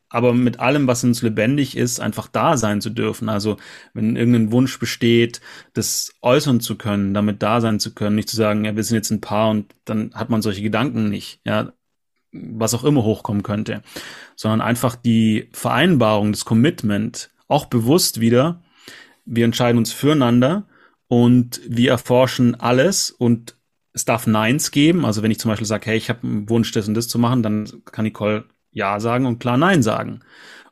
[0.10, 3.30] aber mit allem, was uns lebendig ist, einfach da sein zu dürfen.
[3.30, 3.58] Also
[3.94, 5.40] wenn irgendein Wunsch besteht,
[5.74, 8.96] das äußern zu können, damit da sein zu können, nicht zu sagen, ja, wir sind
[8.96, 11.72] jetzt ein Paar und dann hat man solche Gedanken nicht, ja,
[12.32, 13.82] was auch immer hochkommen könnte,
[14.36, 18.64] sondern einfach die Vereinbarung, das Commitment, auch bewusst wieder,
[19.26, 20.68] wir entscheiden uns füreinander
[21.08, 23.59] und wir erforschen alles und
[24.00, 25.06] es darf Neins geben.
[25.06, 27.20] Also wenn ich zum Beispiel sage, hey, ich habe einen Wunsch, das und das zu
[27.20, 30.22] machen, dann kann Nicole Ja sagen und klar Nein sagen.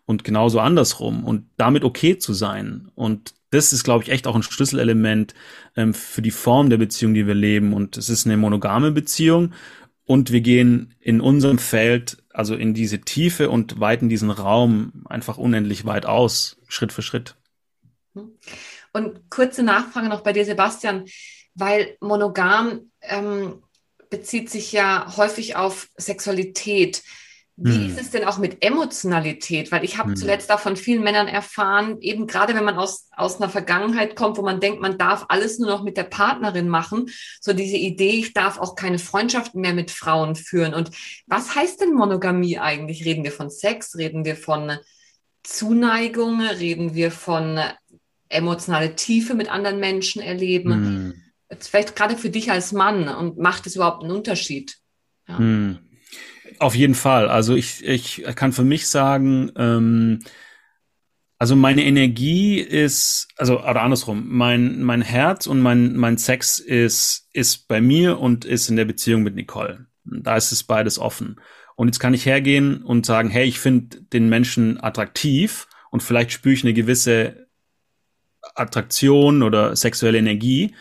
[0.05, 1.25] Und genauso andersrum.
[1.25, 2.89] Und damit okay zu sein.
[2.95, 5.33] Und das ist, glaube ich, echt auch ein Schlüsselelement
[5.75, 7.73] ähm, für die Form der Beziehung, die wir leben.
[7.73, 9.53] Und es ist eine monogame Beziehung.
[10.05, 15.37] Und wir gehen in unserem Feld, also in diese Tiefe und weiten diesen Raum einfach
[15.37, 17.35] unendlich weit aus, Schritt für Schritt.
[18.93, 21.05] Und kurze Nachfrage noch bei dir, Sebastian,
[21.55, 23.63] weil monogam ähm,
[24.09, 27.03] bezieht sich ja häufig auf Sexualität.
[27.59, 27.89] Wie hm.
[27.89, 29.71] ist es denn auch mit Emotionalität?
[29.71, 30.15] Weil ich habe hm.
[30.15, 34.37] zuletzt auch von vielen Männern erfahren, eben gerade wenn man aus, aus einer Vergangenheit kommt,
[34.37, 37.09] wo man denkt, man darf alles nur noch mit der Partnerin machen,
[37.41, 40.75] so diese Idee, ich darf auch keine Freundschaften mehr mit Frauen führen.
[40.75, 40.91] Und
[41.25, 43.05] was heißt denn Monogamie eigentlich?
[43.05, 43.97] Reden wir von Sex?
[43.97, 44.77] Reden wir von
[45.41, 46.41] Zuneigung?
[46.41, 47.59] Reden wir von
[48.29, 50.73] emotionale Tiefe mit anderen Menschen erleben?
[50.73, 51.23] Hm.
[51.59, 54.77] Vielleicht gerade für dich als Mann und macht es überhaupt einen Unterschied?
[55.27, 55.37] Ja.
[55.37, 55.79] Hm.
[56.59, 57.29] Auf jeden Fall.
[57.29, 60.19] Also ich, ich kann für mich sagen, ähm,
[61.39, 67.29] also meine Energie ist, also oder andersrum, mein mein Herz und mein mein Sex ist
[67.31, 69.85] ist bei mir und ist in der Beziehung mit Nicole.
[70.03, 71.39] Da ist es beides offen.
[71.75, 76.31] Und jetzt kann ich hergehen und sagen, hey, ich finde den Menschen attraktiv und vielleicht
[76.31, 77.47] spüre ich eine gewisse
[78.55, 80.73] Attraktion oder sexuelle Energie,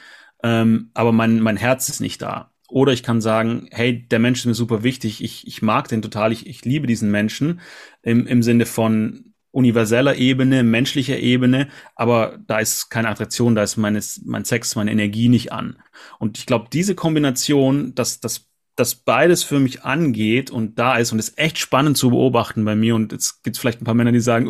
[0.47, 2.53] ähm, aber mein mein Herz ist nicht da.
[2.69, 6.03] Oder ich kann sagen, hey, der Mensch ist mir super wichtig, ich, ich mag den
[6.03, 7.61] total, ich, ich liebe diesen Menschen
[8.03, 13.77] im, im Sinne von universeller Ebene, menschlicher Ebene, aber da ist keine Attraktion, da ist
[13.77, 15.79] meines, mein Sex, meine Energie nicht an.
[16.19, 21.12] Und ich glaube, diese Kombination, dass das dass beides für mich angeht und da ist
[21.12, 23.95] und ist echt spannend zu beobachten bei mir und jetzt gibt es vielleicht ein paar
[23.95, 24.47] Männer, die sagen,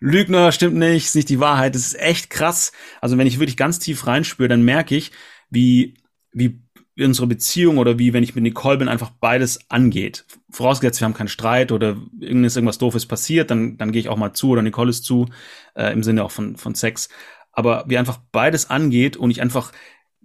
[0.00, 2.72] Lügner, stimmt nicht, ist nicht die Wahrheit, das ist echt krass.
[3.00, 5.12] Also wenn ich wirklich ganz tief reinspüre, dann merke ich,
[5.50, 5.94] wie
[6.32, 6.64] wie
[6.98, 10.26] unsere Beziehung oder wie wenn ich mit Nicole bin, einfach beides angeht.
[10.50, 14.16] Vorausgesetzt, wir haben keinen Streit oder irgendwas, irgendwas Doofes passiert, dann, dann gehe ich auch
[14.16, 15.26] mal zu oder Nicole ist zu,
[15.74, 17.08] äh, im Sinne auch von, von Sex.
[17.50, 19.72] Aber wie einfach beides angeht und ich einfach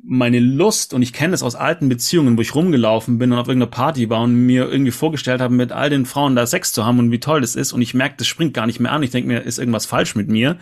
[0.03, 3.47] meine Lust, und ich kenne das aus alten Beziehungen, wo ich rumgelaufen bin und auf
[3.47, 6.85] irgendeiner Party war und mir irgendwie vorgestellt habe, mit all den Frauen da Sex zu
[6.85, 7.73] haben und wie toll das ist.
[7.73, 9.03] Und ich merke, das springt gar nicht mehr an.
[9.03, 10.57] Ich denke mir, ist irgendwas falsch mit mir.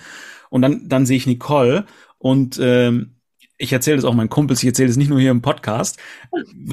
[0.49, 1.85] Und dann, dann sehe ich Nicole
[2.17, 3.17] und ähm,
[3.57, 5.97] ich erzähle das auch meinen Kumpels, ich erzähle das nicht nur hier im Podcast,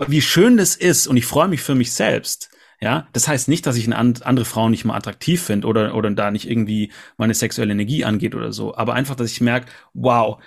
[0.06, 2.50] wie schön das ist und ich freue mich für mich selbst.
[2.80, 6.10] Ja, das heißt nicht, dass ich eine andere Frau nicht mal attraktiv finde oder, oder
[6.10, 8.76] da nicht irgendwie meine sexuelle Energie angeht oder so.
[8.76, 10.42] Aber einfach, dass ich merke, wow,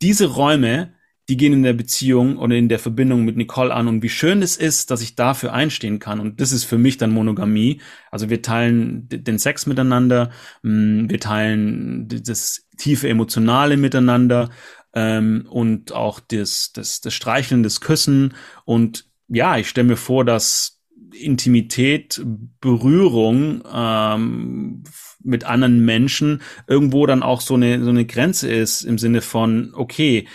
[0.00, 0.94] diese Räume,
[1.28, 4.42] die gehen in der Beziehung oder in der Verbindung mit Nicole an und wie schön
[4.42, 6.20] es ist, dass ich dafür einstehen kann.
[6.20, 7.80] Und das ist für mich dann Monogamie.
[8.12, 10.30] Also wir teilen den Sex miteinander,
[10.62, 14.50] mm, wir teilen das tiefe Emotionale miteinander
[14.94, 18.34] ähm, und auch das, das, das Streicheln, das Küssen.
[18.64, 20.80] Und ja, ich stelle mir vor, dass
[21.12, 22.22] Intimität,
[22.60, 24.84] Berührung ähm,
[25.22, 29.72] mit anderen Menschen irgendwo dann auch so eine, so eine Grenze ist im Sinne von,
[29.74, 30.28] okay,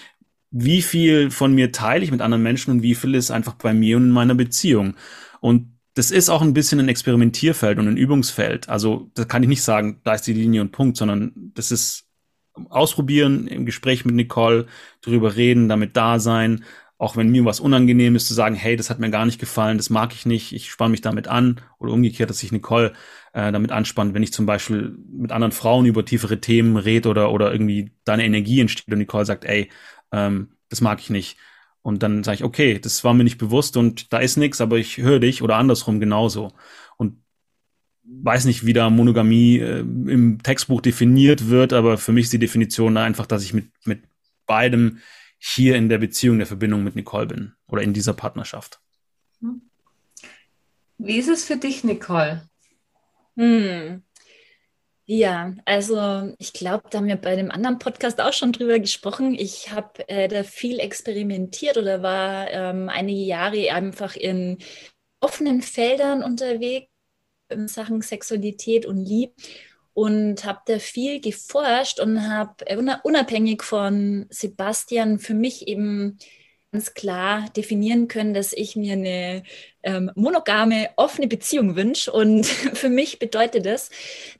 [0.51, 3.73] wie viel von mir teile ich mit anderen Menschen und wie viel ist einfach bei
[3.73, 4.95] mir und in meiner Beziehung.
[5.39, 8.69] Und das ist auch ein bisschen ein Experimentierfeld und ein Übungsfeld.
[8.69, 12.05] Also da kann ich nicht sagen, da ist die Linie und Punkt, sondern das ist
[12.69, 14.67] ausprobieren, im Gespräch mit Nicole
[15.01, 16.63] drüber reden, damit da sein,
[16.97, 19.77] auch wenn mir was unangenehm ist, zu sagen, hey, das hat mir gar nicht gefallen,
[19.77, 22.93] das mag ich nicht, ich spanne mich damit an oder umgekehrt, dass sich Nicole
[23.33, 27.31] äh, damit anspannt, wenn ich zum Beispiel mit anderen Frauen über tiefere Themen rede oder
[27.31, 29.69] oder irgendwie deine Energie entsteht und Nicole sagt, ey,
[30.11, 31.37] ähm, das mag ich nicht.
[31.81, 34.77] Und dann sage ich, okay, das war mir nicht bewusst und da ist nichts, aber
[34.77, 36.53] ich höre dich oder andersrum genauso
[38.11, 42.39] weiß nicht, wie da Monogamie äh, im Textbuch definiert wird, aber für mich ist die
[42.39, 44.03] Definition einfach, dass ich mit, mit
[44.45, 44.99] beidem
[45.37, 48.79] hier in der Beziehung, der Verbindung mit Nicole bin oder in dieser Partnerschaft.
[49.39, 49.61] Hm.
[50.97, 52.47] Wie ist es für dich, Nicole?
[53.35, 54.03] Hm.
[55.13, 59.35] Ja, also ich glaube, da haben wir bei dem anderen Podcast auch schon drüber gesprochen.
[59.35, 64.59] Ich habe äh, da viel experimentiert oder war ähm, einige Jahre einfach in
[65.19, 66.87] offenen Feldern unterwegs
[67.49, 69.33] in Sachen Sexualität und Liebe
[69.91, 76.19] und habe da viel geforscht und habe äh, unabhängig von Sebastian für mich eben
[76.71, 79.43] ganz klar definieren können, dass ich mir eine
[79.83, 82.11] ähm, monogame, offene Beziehung wünsche.
[82.11, 83.89] Und für mich bedeutet das,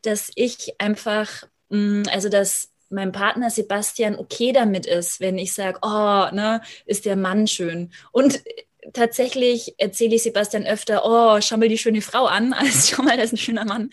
[0.01, 5.53] dass ich einfach, mh, mm, also dass mein Partner Sebastian okay damit ist, wenn ich
[5.53, 7.91] sage, oh, ne, ist der Mann schön.
[8.11, 8.41] Und
[8.93, 13.17] tatsächlich erzähle ich Sebastian öfter, oh, schau mal die schöne Frau an, als schau mal,
[13.17, 13.89] das ist ein schöner Mann.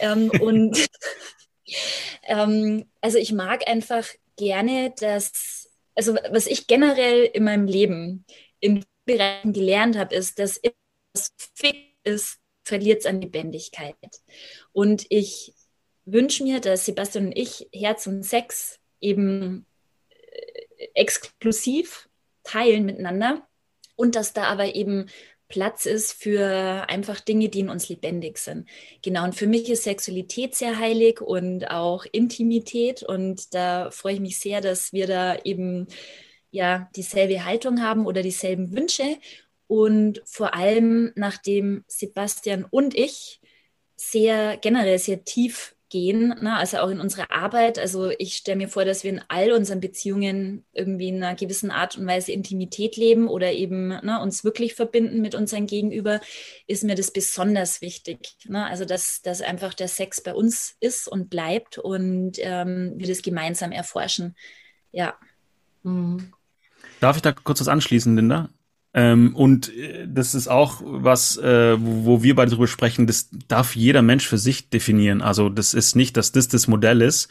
[0.00, 0.86] Ähm, und
[2.26, 4.06] ähm, also ich mag einfach
[4.36, 5.63] gerne, dass,
[5.94, 8.24] also was ich generell in meinem Leben
[8.60, 10.60] in Bereichen gelernt habe, ist, dass
[11.12, 13.96] es fix ist, verliert es an Lebendigkeit.
[14.72, 15.54] Und ich
[16.04, 19.66] wünsche mir, dass Sebastian und ich Herz und Sex eben
[20.10, 22.08] äh, exklusiv
[22.42, 23.46] teilen miteinander
[23.96, 25.06] und dass da aber eben
[25.48, 28.68] Platz ist für einfach Dinge, die in uns lebendig sind.
[29.02, 34.20] Genau, und für mich ist Sexualität sehr heilig und auch Intimität und da freue ich
[34.20, 35.86] mich sehr, dass wir da eben
[36.50, 39.18] ja dieselbe Haltung haben oder dieselben Wünsche
[39.66, 43.40] und vor allem nachdem Sebastian und ich
[43.96, 46.56] sehr generell sehr tief gehen, ne?
[46.56, 47.78] also auch in unserer Arbeit.
[47.78, 51.70] Also ich stelle mir vor, dass wir in all unseren Beziehungen irgendwie in einer gewissen
[51.70, 56.20] Art und Weise Intimität leben oder eben ne, uns wirklich verbinden mit unserem Gegenüber,
[56.66, 58.36] ist mir das besonders wichtig.
[58.46, 58.66] Ne?
[58.66, 63.22] Also dass, dass einfach der Sex bei uns ist und bleibt und ähm, wir das
[63.22, 64.34] gemeinsam erforschen.
[64.90, 65.14] Ja.
[65.84, 66.32] Mhm.
[66.98, 68.50] Darf ich da kurz was anschließen, Linda?
[68.94, 73.74] Ähm, und äh, das ist auch was, äh, wo, wir beide drüber sprechen, das darf
[73.74, 75.20] jeder Mensch für sich definieren.
[75.20, 77.28] Also das ist nicht, dass das das Modell ist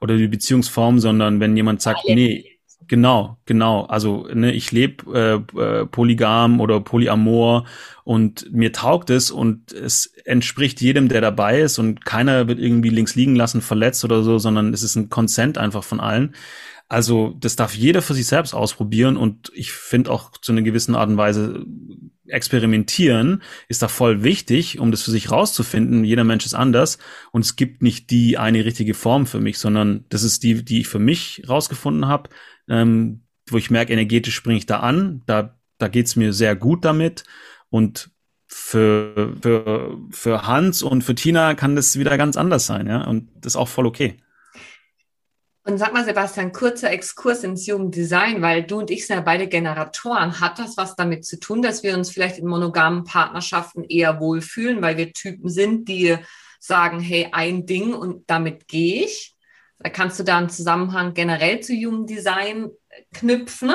[0.00, 2.52] oder die Beziehungsform, sondern wenn jemand sagt, nee,
[2.88, 7.66] genau, genau, also ne, ich lebe äh, äh, polygam oder polyamor
[8.04, 12.88] und mir taugt es und es entspricht jedem, der dabei ist und keiner wird irgendwie
[12.88, 16.34] links liegen lassen, verletzt oder so, sondern es ist ein Consent einfach von allen
[16.92, 20.94] also das darf jeder für sich selbst ausprobieren und ich finde auch zu einer gewissen
[20.94, 21.64] Art und Weise
[22.26, 26.04] experimentieren ist da voll wichtig, um das für sich rauszufinden.
[26.04, 26.98] Jeder Mensch ist anders
[27.30, 30.80] und es gibt nicht die eine richtige Form für mich, sondern das ist die, die
[30.80, 32.28] ich für mich rausgefunden habe,
[32.68, 36.84] ähm, wo ich merke, energetisch springe ich da an, da, da geht's mir sehr gut
[36.84, 37.24] damit
[37.70, 38.10] und
[38.46, 43.30] für, für, für Hans und für Tina kann das wieder ganz anders sein, ja, und
[43.34, 44.21] das ist auch voll okay.
[45.64, 49.22] Und sag mal, Sebastian, kurzer Exkurs ins Human Design, weil du und ich sind ja
[49.22, 50.40] beide Generatoren.
[50.40, 54.82] Hat das was damit zu tun, dass wir uns vielleicht in monogamen Partnerschaften eher wohlfühlen,
[54.82, 56.16] weil wir Typen sind, die
[56.58, 59.36] sagen, hey, ein Ding und damit gehe ich?
[59.78, 62.70] Da kannst du da einen Zusammenhang generell zu Human Design
[63.14, 63.72] knüpfen.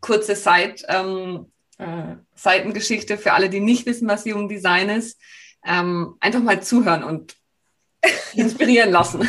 [0.00, 5.18] Kurze Seit, ähm, äh, Seitengeschichte für alle, die nicht wissen, was Human Design ist.
[5.64, 7.36] Ähm, einfach mal zuhören und
[8.34, 9.26] inspirieren lassen.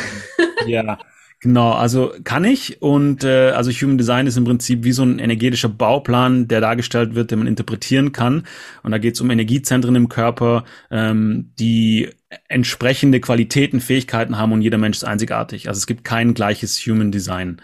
[0.66, 0.98] Ja,
[1.40, 5.20] Genau, also kann ich und äh, also Human Design ist im Prinzip wie so ein
[5.20, 8.44] energetischer Bauplan, der dargestellt wird, den man interpretieren kann.
[8.82, 12.10] Und da geht es um Energiezentren im Körper, ähm, die
[12.48, 15.68] entsprechende Qualitäten, Fähigkeiten haben und jeder Mensch ist einzigartig.
[15.68, 17.62] Also es gibt kein gleiches Human Design.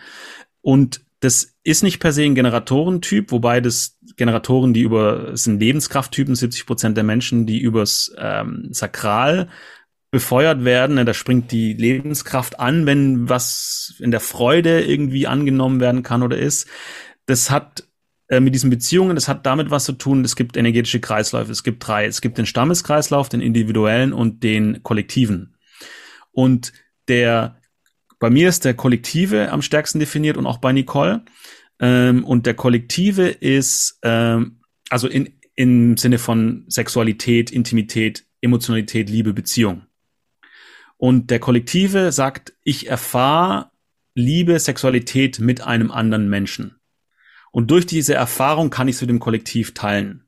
[0.63, 5.59] Und das ist nicht per se ein Generatorentyp, wobei das Generatoren, die über, es sind
[5.59, 9.49] Lebenskrafttypen, 70 Prozent der Menschen, die übers ähm, Sakral
[10.15, 10.95] befeuert werden.
[10.95, 16.23] Ne, da springt die Lebenskraft an, wenn was in der Freude irgendwie angenommen werden kann
[16.23, 16.69] oder ist.
[17.27, 17.89] Das hat
[18.29, 20.25] äh, mit diesen Beziehungen, das hat damit was zu tun.
[20.25, 21.51] Es gibt energetische Kreisläufe.
[21.51, 22.05] Es gibt drei.
[22.05, 25.57] Es gibt den Stammeskreislauf, den individuellen und den kollektiven.
[26.31, 26.73] Und
[27.09, 27.61] der,
[28.21, 31.25] bei mir ist der kollektive am stärksten definiert und auch bei Nicole.
[31.81, 39.35] Ähm, und der kollektive ist, ähm, also in, im Sinne von Sexualität, Intimität, Emotionalität, Liebe,
[39.35, 39.87] Beziehung.
[40.97, 43.71] Und der Kollektive sagt, ich erfahre
[44.15, 46.77] Liebe, Sexualität mit einem anderen Menschen.
[47.51, 50.25] Und durch diese Erfahrung kann ich es mit dem Kollektiv teilen.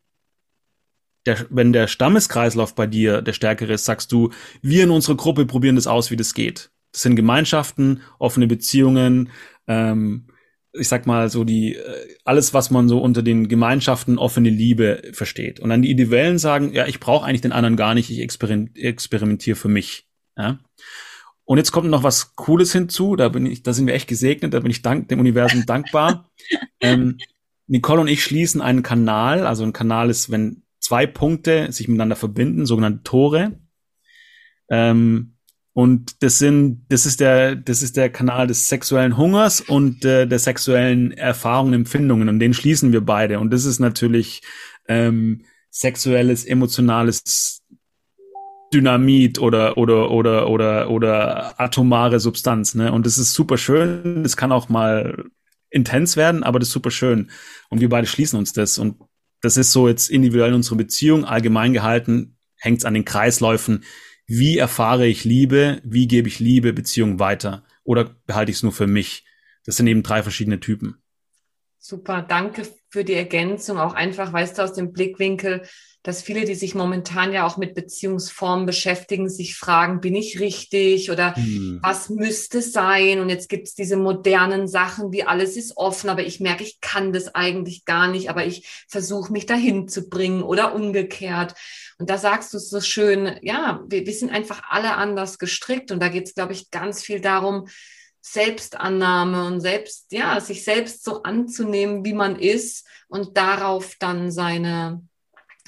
[1.25, 4.31] Der, wenn der Stammeskreislauf bei dir der stärkere ist, sagst du,
[4.63, 6.71] wir in unserer Gruppe probieren das aus, wie das geht.
[6.93, 9.31] Das sind Gemeinschaften, offene Beziehungen,
[9.67, 10.29] ähm,
[10.73, 15.03] ich sag mal so die äh, alles, was man so unter den Gemeinschaften offene Liebe
[15.13, 15.61] versteht.
[15.61, 19.57] Und dann die Individuellen sagen, ja, ich brauche eigentlich den anderen gar nicht, ich experimentiere
[19.57, 20.07] für mich.
[20.37, 20.59] Ja?
[21.45, 24.53] Und jetzt kommt noch was Cooles hinzu, da bin ich, da sind wir echt gesegnet,
[24.53, 26.31] da bin ich dank, dem Universum dankbar.
[26.79, 27.17] Ähm,
[27.67, 32.15] Nicole und ich schließen einen Kanal, also ein Kanal ist, wenn zwei Punkte sich miteinander
[32.15, 33.59] verbinden, sogenannte Tore.
[34.69, 35.37] Ähm,
[35.73, 40.27] und das sind, das ist der, das ist der Kanal des sexuellen Hungers und äh,
[40.27, 42.29] der sexuellen Erfahrungen, Empfindungen.
[42.29, 43.41] Und den schließen wir beide.
[43.41, 44.43] Und das ist natürlich
[44.89, 47.63] ähm, sexuelles, emotionales
[48.77, 52.93] Dynamit oder oder oder oder oder atomare Substanz, ne?
[52.93, 54.23] Und das ist super schön.
[54.23, 55.25] Das kann auch mal
[55.71, 57.31] intens werden, aber das ist super schön.
[57.71, 58.79] Und wir beide schließen uns das.
[58.79, 58.97] Und
[59.41, 63.85] das ist so jetzt individuell in unserer Beziehung allgemein gehalten, hängt es an den Kreisläufen.
[64.27, 65.81] Wie erfahre ich Liebe?
[65.85, 67.65] Wie gebe ich Liebe, Beziehung weiter?
[67.85, 69.25] Oder behalte ich es nur für mich?
[69.65, 70.97] Das sind eben drei verschiedene Typen.
[71.79, 73.79] Super, danke für die Ergänzung.
[73.79, 75.63] Auch einfach, weißt du, aus dem Blickwinkel,
[76.07, 81.11] dass viele, die sich momentan ja auch mit Beziehungsformen beschäftigen, sich fragen, bin ich richtig
[81.11, 81.81] oder hm.
[81.83, 83.19] was müsste sein?
[83.19, 86.81] Und jetzt gibt es diese modernen Sachen, wie alles ist offen, aber ich merke, ich
[86.81, 91.55] kann das eigentlich gar nicht, aber ich versuche mich dahin zu bringen oder umgekehrt.
[91.99, 95.91] Und da sagst du es so schön, ja, wir, wir sind einfach alle anders gestrickt
[95.91, 97.67] und da geht es, glaube ich, ganz viel darum,
[98.21, 105.03] Selbstannahme und selbst, ja, sich selbst so anzunehmen, wie man ist und darauf dann seine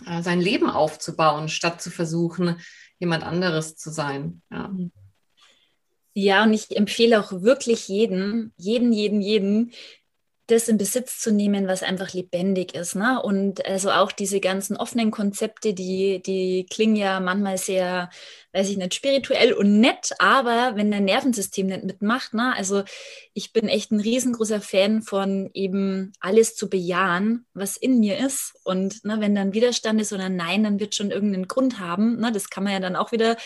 [0.06, 2.60] äh, sein Leben aufzubauen, statt zu versuchen,
[2.98, 4.42] jemand anderes zu sein.
[4.50, 4.72] Ja.
[6.14, 9.72] Ja, und ich empfehle auch wirklich jeden, jeden, jeden, jeden,
[10.48, 12.96] das in Besitz zu nehmen, was einfach lebendig ist.
[12.96, 13.20] Ne?
[13.22, 18.08] Und also auch diese ganzen offenen Konzepte, die, die klingen ja manchmal sehr,
[18.52, 22.54] weiß ich nicht, spirituell und nett, aber wenn dein Nervensystem nicht mitmacht, ne?
[22.56, 22.82] also
[23.34, 28.54] ich bin echt ein riesengroßer Fan von eben alles zu bejahen, was in mir ist.
[28.64, 32.18] Und ne, wenn dann Widerstand ist oder Nein, dann wird schon irgendeinen Grund haben.
[32.18, 32.32] Ne?
[32.32, 33.36] Das kann man ja dann auch wieder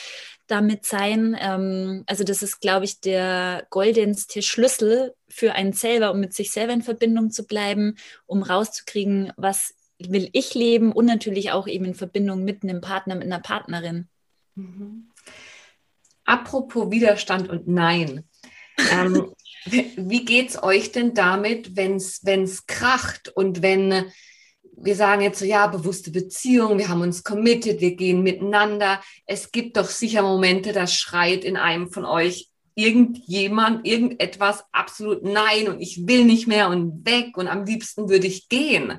[0.46, 1.36] damit sein.
[1.38, 6.50] Ähm, also das ist, glaube ich, der goldenste Schlüssel für einen selber, um mit sich
[6.50, 11.84] selber in Verbindung zu bleiben, um rauszukriegen, was will ich leben und natürlich auch eben
[11.84, 14.08] in Verbindung mit einem Partner, mit einer Partnerin.
[14.54, 15.08] Mhm.
[16.24, 18.24] Apropos Widerstand und Nein.
[18.90, 19.32] ähm,
[19.64, 24.12] wie geht es euch denn damit, wenn es kracht und wenn
[24.76, 29.00] wir sagen jetzt so, ja, bewusste Beziehung, wir haben uns committed, wir gehen miteinander.
[29.26, 35.68] Es gibt doch sicher Momente, da schreit in einem von euch irgendjemand, irgendetwas absolut nein
[35.68, 38.98] und ich will nicht mehr und weg und am liebsten würde ich gehen.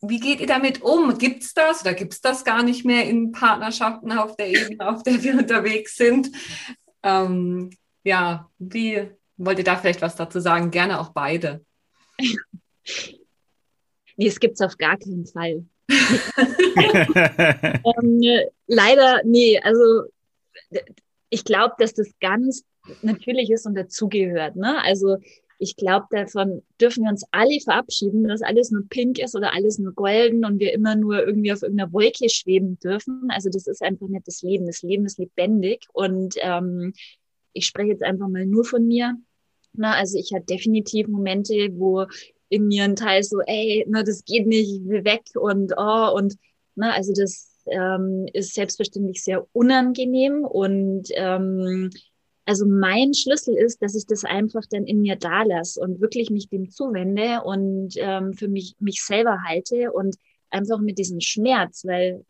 [0.00, 1.16] Wie geht ihr damit um?
[1.18, 4.88] Gibt es das oder gibt es das gar nicht mehr in Partnerschaften auf der Ebene,
[4.88, 6.32] auf der wir unterwegs sind?
[7.04, 7.70] Ähm,
[8.02, 10.72] ja, wie wollt ihr da vielleicht was dazu sagen?
[10.72, 11.64] Gerne auch beide.
[14.16, 15.64] Nee, es gibt's auf gar keinen Fall.
[16.78, 18.20] ähm,
[18.66, 20.04] leider, nee, also
[21.30, 22.64] ich glaube, dass das ganz
[23.02, 24.56] natürlich ist und dazugehört.
[24.56, 24.82] Ne?
[24.82, 25.16] Also
[25.58, 29.78] ich glaube, davon dürfen wir uns alle verabschieden, dass alles nur pink ist oder alles
[29.78, 33.28] nur golden und wir immer nur irgendwie auf irgendeiner Wolke schweben dürfen.
[33.30, 34.66] Also das ist einfach nicht das Leben.
[34.66, 36.92] Das Leben ist lebendig und ähm,
[37.52, 39.16] ich spreche jetzt einfach mal nur von mir.
[39.72, 42.06] Na, also ich hatte definitiv Momente, wo
[42.48, 46.12] in mir ein Teil so, ey, ne, das geht nicht, ich will weg und oh,
[46.14, 46.36] und
[46.74, 51.90] ne, also das ähm, ist selbstverständlich sehr unangenehm und ähm,
[52.44, 56.30] also mein Schlüssel ist, dass ich das einfach dann in mir da lasse und wirklich
[56.30, 60.16] mich dem zuwende und ähm, für mich mich selber halte und
[60.50, 62.24] einfach mit diesem Schmerz, weil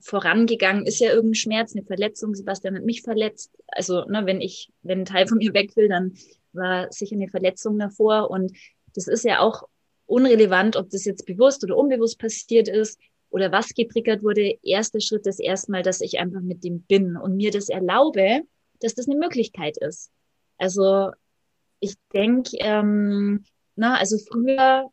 [0.00, 3.50] vorangegangen ist ja irgendein Schmerz, eine Verletzung, Sebastian hat mich verletzt.
[3.68, 6.14] Also, ne, wenn ich, wenn ein Teil von mir weg will, dann
[6.52, 8.52] war sicher eine Verletzung davor und
[8.94, 9.64] das ist ja auch
[10.06, 12.98] unrelevant, ob das jetzt bewusst oder unbewusst passiert ist
[13.30, 14.58] oder was getriggert wurde.
[14.62, 18.42] Erster Schritt ist erstmal, dass ich einfach mit dem bin und mir das erlaube,
[18.80, 20.10] dass das eine Möglichkeit ist.
[20.58, 21.10] Also
[21.78, 23.44] ich denke, ähm,
[23.76, 24.90] na, also früher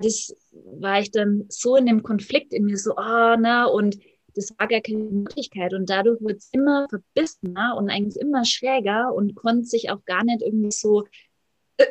[0.00, 3.98] das war ich dann so in dem Konflikt in mir so, ah, oh, na, und
[4.34, 5.74] das war gar keine Möglichkeit.
[5.74, 10.24] Und dadurch wird es immer verbissener und eigentlich immer schräger und konnte sich auch gar
[10.24, 11.04] nicht irgendwie so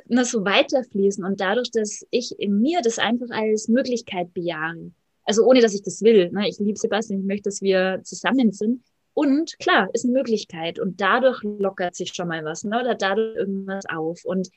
[0.07, 4.91] ne, so weiterfließen und dadurch, dass ich in mir das einfach als Möglichkeit bejahe.
[5.23, 6.31] Also ohne, dass ich das will.
[6.31, 6.47] Ne?
[6.49, 8.83] Ich liebe Sebastian, ich möchte, dass wir zusammen sind.
[9.13, 10.79] Und klar, ist eine Möglichkeit.
[10.79, 12.79] Und dadurch lockert sich schon mal was, ne?
[12.79, 14.23] oder dadurch irgendwas auf.
[14.23, 14.49] Und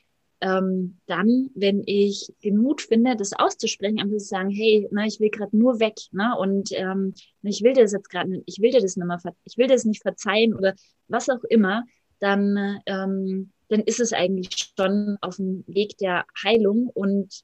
[0.43, 5.21] ähm, dann, wenn ich den Mut finde, das auszusprechen, einfach zu sagen, hey, na, ich
[5.21, 6.35] will gerade nur weg, ne?
[6.37, 7.13] Und ähm,
[7.43, 9.85] ich will dir das jetzt gerade, ich will dir das nicht mehr, ich will das
[9.85, 10.73] nicht verzeihen oder
[11.07, 11.85] was auch immer,
[12.19, 17.43] dann ähm, dann ist es eigentlich schon auf dem Weg der Heilung und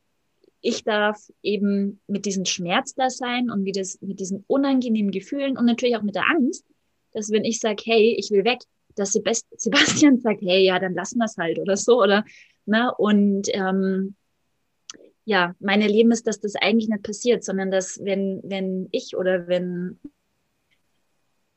[0.61, 5.57] ich darf eben mit diesem Schmerz da sein und wie das, mit diesen unangenehmen Gefühlen
[5.57, 6.65] und natürlich auch mit der Angst,
[7.13, 8.59] dass wenn ich sage, hey, ich will weg,
[8.95, 9.13] dass
[9.57, 12.23] Sebastian sagt, hey, ja, dann lassen wir es halt oder so oder
[12.67, 14.15] ne und ähm,
[15.25, 19.47] ja, mein Erleben ist, dass das eigentlich nicht passiert, sondern dass wenn wenn ich oder
[19.47, 19.99] wenn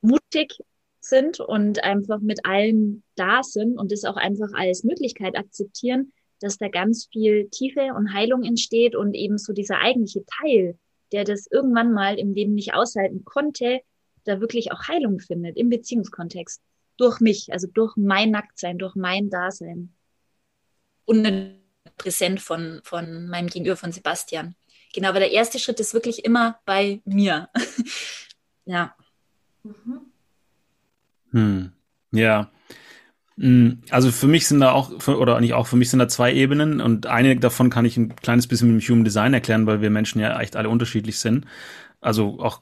[0.00, 0.58] mutig
[1.04, 6.58] sind und einfach mit allem da sind und das auch einfach als Möglichkeit akzeptieren, dass
[6.58, 10.78] da ganz viel Tiefe und Heilung entsteht und eben so dieser eigentliche Teil,
[11.12, 13.80] der das irgendwann mal im Leben nicht aushalten konnte,
[14.24, 16.62] da wirklich auch Heilung findet im Beziehungskontext.
[16.96, 19.94] Durch mich, also durch mein Nacktsein, durch mein Dasein.
[21.04, 21.58] Und
[21.96, 24.54] präsent von, von meinem Gegenüber, von Sebastian.
[24.94, 27.48] Genau, aber der erste Schritt ist wirklich immer bei mir.
[28.66, 28.94] ja.
[29.62, 30.11] Mhm.
[31.32, 31.72] Hm.
[32.12, 32.50] Ja.
[33.38, 36.32] Hm, also für mich sind da auch, oder nicht auch, für mich sind da zwei
[36.32, 39.80] Ebenen und eine davon kann ich ein kleines bisschen mit dem Human Design erklären, weil
[39.80, 41.46] wir Menschen ja echt alle unterschiedlich sind.
[42.00, 42.60] Also auch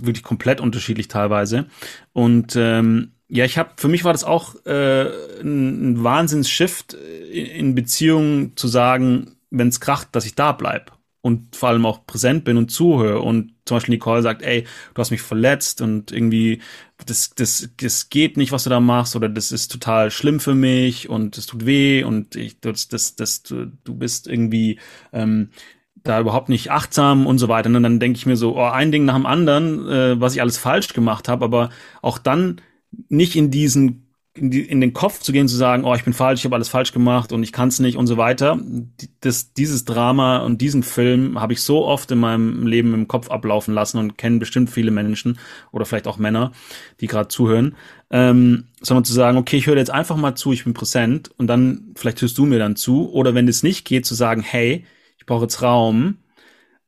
[0.00, 1.66] wirklich komplett unterschiedlich teilweise.
[2.12, 5.06] Und ähm, ja, ich habe, für mich war das auch äh,
[5.40, 10.97] ein, ein Wahnsinns-Shift in, in Beziehungen zu sagen, wenn es kracht, dass ich da bleib
[11.28, 14.64] und vor allem auch präsent bin und zuhöre und zum Beispiel Nicole sagt, ey,
[14.94, 16.60] du hast mich verletzt und irgendwie
[17.06, 20.54] das, das, das geht nicht, was du da machst oder das ist total schlimm für
[20.54, 24.80] mich und es tut weh und ich, das, das, das, du, du bist irgendwie
[25.12, 25.50] ähm,
[26.02, 27.68] da überhaupt nicht achtsam und so weiter.
[27.68, 30.40] Und dann denke ich mir so, oh, ein Ding nach dem anderen, äh, was ich
[30.40, 31.70] alles falsch gemacht habe, aber
[32.02, 32.60] auch dann
[33.08, 34.07] nicht in diesen
[34.38, 36.54] in, die, in den Kopf zu gehen, zu sagen, oh, ich bin falsch, ich habe
[36.54, 38.58] alles falsch gemacht und ich kann es nicht und so weiter.
[39.20, 43.30] Das, dieses Drama und diesen Film habe ich so oft in meinem Leben im Kopf
[43.30, 45.38] ablaufen lassen und kennen bestimmt viele Menschen
[45.72, 46.52] oder vielleicht auch Männer,
[47.00, 47.76] die gerade zuhören.
[48.10, 51.46] Ähm, sondern zu sagen, okay, ich höre jetzt einfach mal zu, ich bin präsent und
[51.46, 53.10] dann vielleicht hörst du mir dann zu.
[53.12, 54.84] Oder wenn es nicht geht, zu sagen, hey,
[55.18, 56.16] ich brauche jetzt Raum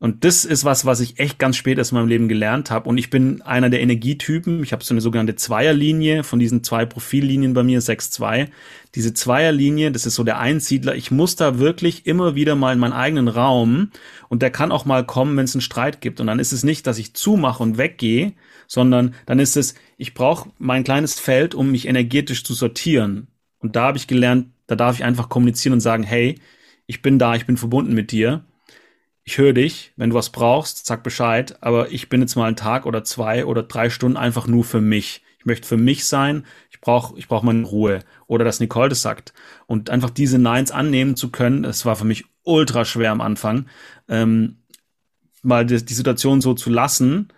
[0.03, 2.89] und das ist was, was ich echt ganz spät erst in meinem Leben gelernt habe.
[2.89, 4.63] Und ich bin einer der Energietypen.
[4.63, 8.49] Ich habe so eine sogenannte Zweierlinie von diesen zwei Profillinien bei mir, 6-2.
[8.95, 10.95] Diese Zweierlinie, das ist so der Einsiedler.
[10.95, 13.91] Ich muss da wirklich immer wieder mal in meinen eigenen Raum.
[14.31, 16.19] Und der kann auch mal kommen, wenn es einen Streit gibt.
[16.19, 18.33] Und dann ist es nicht, dass ich zumache und weggehe,
[18.67, 23.27] sondern dann ist es, ich brauche mein kleines Feld, um mich energetisch zu sortieren.
[23.59, 26.41] Und da habe ich gelernt, da darf ich einfach kommunizieren und sagen, hey,
[26.87, 28.47] ich bin da, ich bin verbunden mit dir
[29.25, 32.57] ich höre dich, wenn du was brauchst, sag Bescheid, aber ich bin jetzt mal einen
[32.57, 35.23] Tag oder zwei oder drei Stunden einfach nur für mich.
[35.39, 38.01] Ich möchte für mich sein, ich brauche ich brauch meine Ruhe.
[38.27, 39.33] Oder dass Nicole das sagt.
[39.67, 43.67] Und einfach diese Neins annehmen zu können, das war für mich ultra schwer am Anfang,
[44.09, 44.59] ähm,
[45.43, 47.29] mal die, die Situation so zu lassen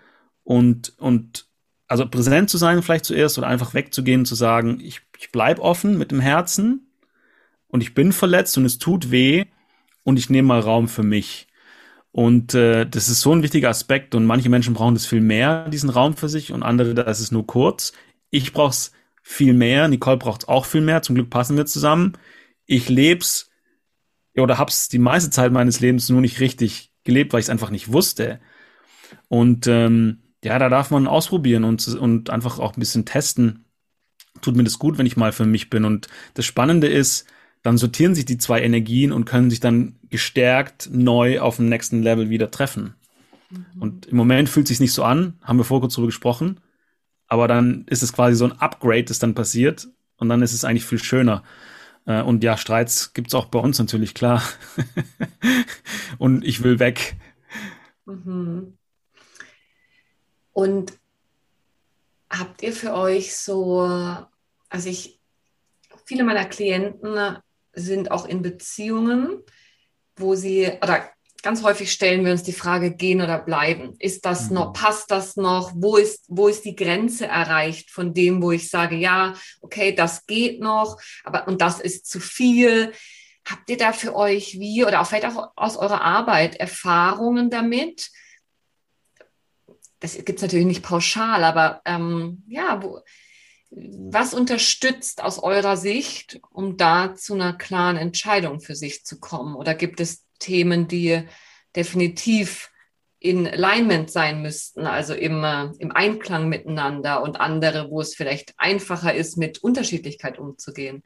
[0.44, 1.46] und, und
[1.86, 5.98] also präsent zu sein vielleicht zuerst oder einfach wegzugehen, zu sagen, ich, ich bleib offen
[5.98, 6.88] mit dem Herzen
[7.68, 9.44] und ich bin verletzt und es tut weh
[10.02, 11.48] und ich nehme mal Raum für mich.
[12.12, 15.68] Und äh, das ist so ein wichtiger Aspekt und manche Menschen brauchen das viel mehr,
[15.70, 17.92] diesen Raum für sich und andere, das ist nur kurz.
[18.30, 18.92] Ich brauche es
[19.22, 22.18] viel mehr, Nicole braucht es auch viel mehr, zum Glück passen wir zusammen.
[22.66, 23.50] Ich leb's
[24.36, 27.70] oder hab's die meiste Zeit meines Lebens nur nicht richtig gelebt, weil ich es einfach
[27.70, 28.40] nicht wusste.
[29.28, 33.64] Und ähm, ja, da darf man ausprobieren und, und einfach auch ein bisschen testen.
[34.40, 35.84] Tut mir das gut, wenn ich mal für mich bin.
[35.84, 37.26] Und das Spannende ist,
[37.62, 42.02] dann sortieren sich die zwei Energien und können sich dann gestärkt neu auf dem nächsten
[42.02, 42.94] Level wieder treffen.
[43.50, 43.66] Mhm.
[43.80, 46.60] Und im Moment fühlt sich nicht so an, haben wir vorher kurz drüber gesprochen,
[47.28, 50.64] aber dann ist es quasi so ein Upgrade, das dann passiert und dann ist es
[50.64, 51.42] eigentlich viel schöner.
[52.04, 54.42] Äh, und ja, Streits gibt's auch bei uns natürlich, klar.
[56.18, 57.16] und ich will weg.
[58.06, 58.76] Mhm.
[60.52, 60.92] Und
[62.28, 63.80] habt ihr für euch so,
[64.68, 65.20] also ich,
[66.04, 67.38] viele meiner Klienten
[67.72, 69.38] sind auch in Beziehungen,
[70.16, 71.10] wo sie, oder
[71.42, 73.94] ganz häufig stellen wir uns die Frage, gehen oder bleiben.
[73.98, 74.54] Ist das mhm.
[74.54, 75.72] noch, passt das noch?
[75.74, 80.26] Wo ist, wo ist die Grenze erreicht von dem, wo ich sage, ja, okay, das
[80.26, 82.92] geht noch, aber, und das ist zu viel.
[83.44, 88.10] Habt ihr da für euch wie, oder auch vielleicht auch aus eurer Arbeit Erfahrungen damit?
[89.98, 93.00] Das gibt es natürlich nicht pauschal, aber ähm, ja, wo,
[93.74, 99.54] was unterstützt aus eurer Sicht, um da zu einer klaren Entscheidung für sich zu kommen?
[99.54, 101.26] Oder gibt es Themen, die
[101.74, 102.70] definitiv
[103.18, 108.52] in Alignment sein müssten, also im, äh, im Einklang miteinander und andere, wo es vielleicht
[108.58, 111.02] einfacher ist, mit Unterschiedlichkeit umzugehen?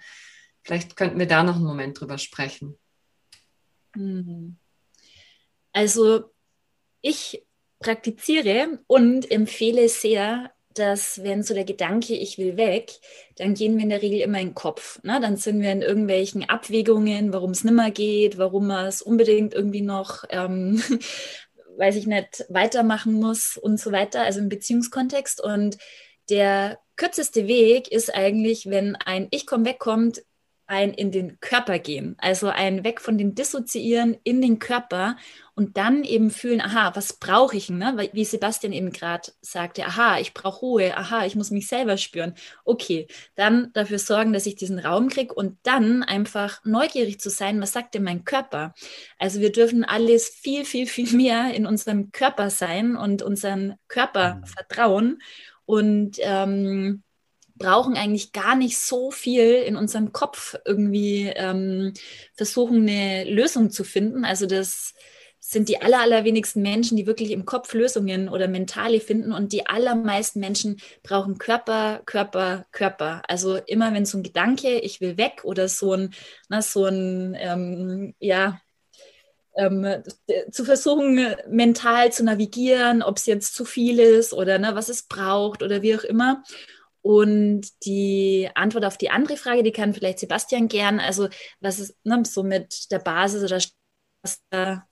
[0.65, 2.77] Vielleicht könnten wir da noch einen Moment drüber sprechen.
[3.95, 4.57] Mhm.
[5.73, 6.33] Also
[7.01, 7.45] ich
[7.79, 12.93] praktiziere und empfehle sehr dass wenn so der Gedanke, ich will weg,
[13.37, 15.03] dann gehen wir in der Regel immer in den Kopf.
[15.03, 15.19] Ne?
[15.21, 19.83] Dann sind wir in irgendwelchen Abwägungen, warum es nimmer geht, warum man es unbedingt irgendwie
[19.83, 20.83] noch, ähm,
[21.77, 25.43] weiß ich nicht, weitermachen muss und so weiter, also im Beziehungskontext.
[25.43, 25.79] Und
[26.31, 30.23] der kürzeste Weg ist eigentlich, wenn ein Ich komm weg kommt,
[30.67, 35.17] ein in den Körper gehen, also ein weg von den Dissoziieren in den Körper
[35.55, 38.11] und dann eben fühlen, aha, was brauche ich, ne?
[38.13, 42.35] wie Sebastian eben gerade sagte, aha, ich brauche Ruhe, aha, ich muss mich selber spüren.
[42.65, 43.07] Okay,
[43.37, 47.73] dann dafür sorgen, dass ich diesen Raum kriege und dann einfach neugierig zu sein, was
[47.73, 48.75] sagt denn mein Körper?
[49.19, 54.37] Also wir dürfen alles viel, viel, viel mehr in unserem Körper sein und unseren Körper
[54.37, 54.47] mhm.
[54.47, 55.23] vertrauen
[55.65, 57.03] und ähm,
[57.59, 61.93] brauchen eigentlich gar nicht so viel in unserem Kopf irgendwie ähm,
[62.35, 64.25] versuchen, eine Lösung zu finden.
[64.25, 64.95] Also das
[65.49, 69.31] sind die aller, allerwenigsten Menschen, die wirklich im Kopf Lösungen oder mentale finden.
[69.31, 73.23] Und die allermeisten Menschen brauchen Körper, Körper, Körper.
[73.29, 76.15] Also immer wenn so ein Gedanke, ich will weg oder so ein,
[76.49, 78.61] na, so ein, ähm, ja,
[79.57, 80.03] ähm,
[80.51, 85.05] zu versuchen, mental zu navigieren, ob es jetzt zu viel ist oder ne, was es
[85.05, 86.43] braucht oder wie auch immer.
[87.07, 90.99] Und die Antwort auf die andere Frage, die kann vielleicht Sebastian gern.
[90.99, 91.29] Also,
[91.61, 93.61] was ist ne, so mit der Basis oder
[94.23, 94.85] was da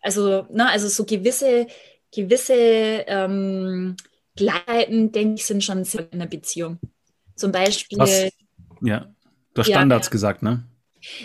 [0.00, 1.66] Also, ne, also so gewisse,
[2.14, 3.96] gewisse ähm,
[4.36, 6.78] Gleichheiten, denke ich, sind schon in einer Beziehung.
[7.34, 7.98] Zum Beispiel.
[7.98, 8.30] Was?
[8.80, 9.12] Ja,
[9.56, 10.10] ja, Standards ja.
[10.12, 10.64] gesagt, ne?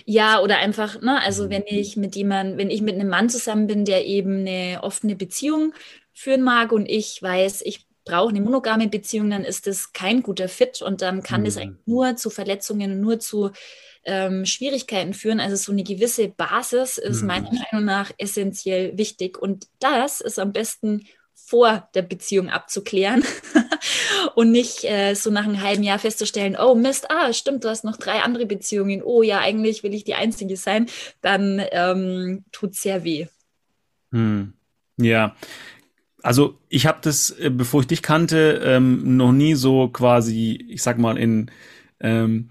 [0.05, 3.67] Ja, oder einfach, ne, also wenn ich mit jemandem, wenn ich mit einem Mann zusammen
[3.67, 5.73] bin, der eben eine offene Beziehung
[6.15, 10.47] führen mag und ich weiß, ich brauche eine monogame Beziehung, dann ist das kein guter
[10.47, 11.45] Fit und dann kann mhm.
[11.45, 13.51] das eigentlich nur zu Verletzungen, nur zu
[14.05, 15.39] ähm, Schwierigkeiten führen.
[15.39, 17.27] Also so eine gewisse Basis ist mhm.
[17.27, 19.37] meiner Meinung nach essentiell wichtig.
[19.37, 23.23] Und das ist am besten vor der Beziehung abzuklären
[24.35, 27.83] und nicht äh, so nach einem halben Jahr festzustellen, oh Mist, ah, stimmt, du hast
[27.83, 30.87] noch drei andere Beziehungen, oh ja, eigentlich will ich die Einzige sein,
[31.21, 33.27] dann ähm, tut es sehr weh.
[34.11, 34.53] Hm.
[34.97, 35.35] Ja,
[36.25, 40.81] also ich habe das, äh, bevor ich dich kannte, ähm, noch nie so quasi, ich
[40.81, 41.51] sag mal, in
[41.99, 42.49] ähm,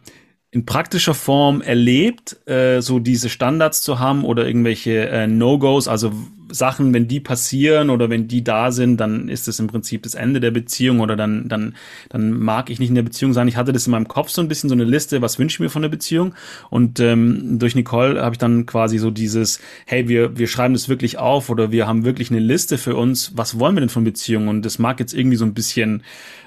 [0.55, 6.13] in praktischer Form erlebt, äh, so diese Standards zu haben oder irgendwelche äh, No-Gos, also
[6.49, 10.15] Sachen, wenn die passieren oder wenn die da sind, dann ist es im Prinzip das
[10.15, 11.75] Ende der Beziehung oder dann, dann,
[12.09, 13.49] dann mag ich nicht in der Beziehung sein.
[13.49, 15.61] Ich hatte das in meinem Kopf so ein bisschen so eine Liste, was wünsche ich
[15.61, 16.37] mir von der Beziehung?
[16.71, 20.89] Und ähm, durch Nicole habe ich dann quasi so dieses, hey, wir, wir schreiben das
[20.89, 24.05] wirklich auf oder wir haben wirklich eine Liste für uns, was wollen wir denn von
[24.05, 24.47] Beziehungen?
[24.47, 26.05] Und das mag jetzt irgendwie so ein bisschen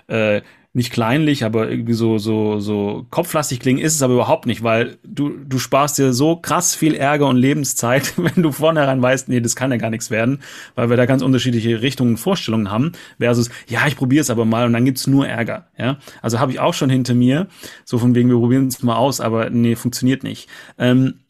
[0.08, 0.42] äh,
[0.78, 5.00] nicht kleinlich, aber irgendwie so, so, so kopflastig klingen ist es aber überhaupt nicht, weil
[5.04, 9.42] du, du sparst dir so krass viel Ärger und Lebenszeit, wenn du vornherein weißt, nee,
[9.42, 10.40] das kann ja gar nichts werden,
[10.76, 14.46] weil wir da ganz unterschiedliche Richtungen und Vorstellungen haben, versus, ja, ich probiere es aber
[14.46, 15.98] mal und dann gibt's nur Ärger, ja.
[16.22, 17.48] Also habe ich auch schon hinter mir,
[17.84, 20.48] so von wegen, wir probieren es mal aus, aber nee, funktioniert nicht.
[20.78, 21.22] Ähm,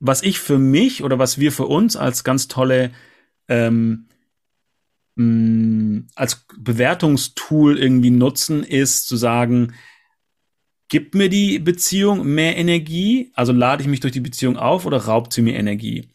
[0.00, 2.90] was ich für mich oder was wir für uns als ganz tolle
[3.48, 4.06] ähm,
[5.16, 9.74] mh, als Bewertungstool irgendwie nutzen, ist zu sagen,
[10.88, 13.32] gibt mir die Beziehung mehr Energie?
[13.34, 16.10] Also lade ich mich durch die Beziehung auf oder raubt sie mir Energie?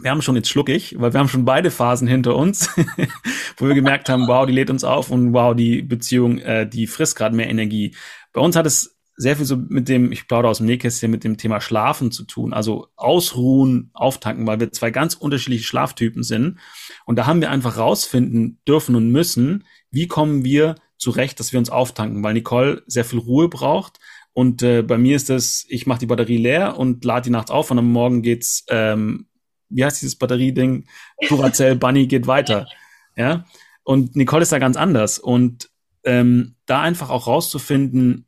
[0.00, 2.70] Wir haben schon jetzt schluckig, weil wir haben schon beide Phasen hinter uns,
[3.58, 6.86] wo wir gemerkt haben, wow, die lädt uns auf und wow, die Beziehung, äh, die
[6.86, 7.94] frisst gerade mehr Energie.
[8.32, 11.24] Bei uns hat es sehr viel so mit dem, ich plaudere aus dem Nähkästchen, mit
[11.24, 12.54] dem Thema Schlafen zu tun.
[12.54, 16.58] Also ausruhen, auftanken, weil wir zwei ganz unterschiedliche Schlaftypen sind.
[17.04, 21.58] Und da haben wir einfach rausfinden dürfen und müssen, wie kommen wir zurecht, dass wir
[21.58, 23.98] uns auftanken, weil Nicole sehr viel Ruhe braucht.
[24.32, 27.50] Und äh, bei mir ist das, ich mache die Batterie leer und lade die nachts
[27.50, 29.26] auf und am Morgen geht's, ähm,
[29.68, 30.86] wie heißt dieses Batterieding?
[31.28, 32.68] Duracell Bunny geht weiter.
[33.16, 33.44] Ja.
[33.82, 35.18] Und Nicole ist da ganz anders.
[35.18, 35.68] Und
[36.04, 38.26] ähm, da einfach auch rauszufinden,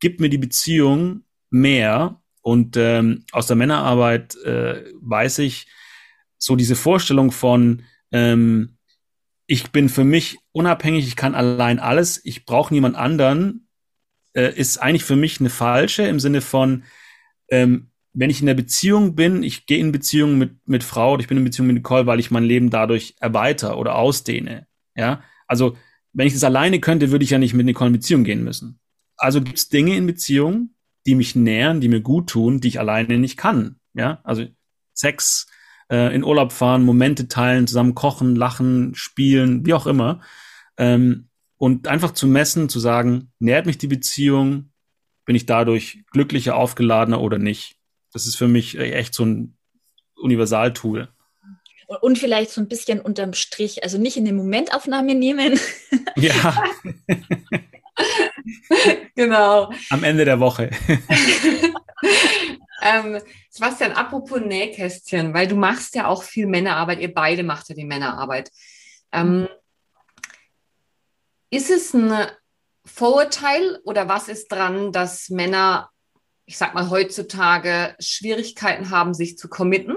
[0.00, 2.20] gibt mir die Beziehung mehr.
[2.42, 5.66] Und ähm, aus der Männerarbeit äh, weiß ich,
[6.38, 7.82] so diese Vorstellung von,
[8.12, 8.78] ähm,
[9.46, 13.68] ich bin für mich unabhängig, ich kann allein alles, ich brauche niemand anderen,
[14.34, 16.84] äh, ist eigentlich für mich eine falsche im Sinne von,
[17.48, 21.20] ähm, wenn ich in der Beziehung bin, ich gehe in Beziehung mit, mit Frau oder
[21.20, 24.66] ich bin in Beziehung mit Nicole, weil ich mein Leben dadurch erweitere oder ausdehne.
[24.94, 25.76] Ja, also
[26.12, 28.80] wenn ich das alleine könnte, würde ich ja nicht mit Nicole in Beziehung gehen müssen.
[29.18, 30.74] Also gibt es Dinge in Beziehungen,
[31.06, 33.76] die mich nähern, die mir gut tun, die ich alleine nicht kann.
[33.94, 34.46] Ja, also
[34.94, 35.46] Sex,
[35.90, 40.20] äh, in Urlaub fahren, Momente teilen, zusammen kochen, lachen, spielen, wie auch immer.
[40.76, 44.70] Ähm, und einfach zu messen, zu sagen, nährt mich die Beziehung,
[45.24, 47.76] bin ich dadurch glücklicher, aufgeladener oder nicht.
[48.12, 49.56] Das ist für mich echt so ein
[50.14, 51.08] Universaltool.
[52.00, 55.58] Und vielleicht so ein bisschen unterm Strich, also nicht in den Momentaufnahme nehmen.
[56.16, 56.62] Ja.
[59.14, 59.72] genau.
[59.90, 60.70] Am Ende der Woche.
[62.82, 63.20] ähm,
[63.50, 67.84] Sebastian, apropos Nähkästchen, weil du machst ja auch viel Männerarbeit, ihr beide macht ja die
[67.84, 68.50] Männerarbeit.
[69.12, 69.48] Ähm,
[71.50, 72.26] ist es ein
[72.84, 75.90] Vorurteil oder was ist dran, dass Männer,
[76.46, 79.96] ich sag mal, heutzutage Schwierigkeiten haben, sich zu committen?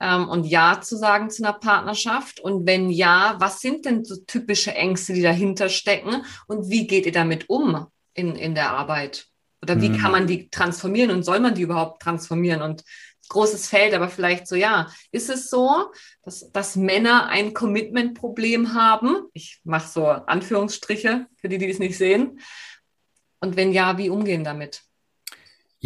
[0.00, 2.40] Ähm, und Ja zu sagen zu einer Partnerschaft?
[2.40, 6.24] Und wenn ja, was sind denn so typische Ängste, die dahinter stecken?
[6.46, 9.26] Und wie geht ihr damit um in, in der Arbeit?
[9.62, 9.98] Oder wie mhm.
[9.98, 12.62] kann man die transformieren und soll man die überhaupt transformieren?
[12.62, 12.84] Und
[13.28, 15.90] großes Feld, aber vielleicht so, ja, ist es so,
[16.22, 19.26] dass, dass Männer ein Commitment-Problem haben?
[19.32, 22.40] Ich mache so Anführungsstriche für die, die es nicht sehen.
[23.40, 24.82] Und wenn ja, wie umgehen damit?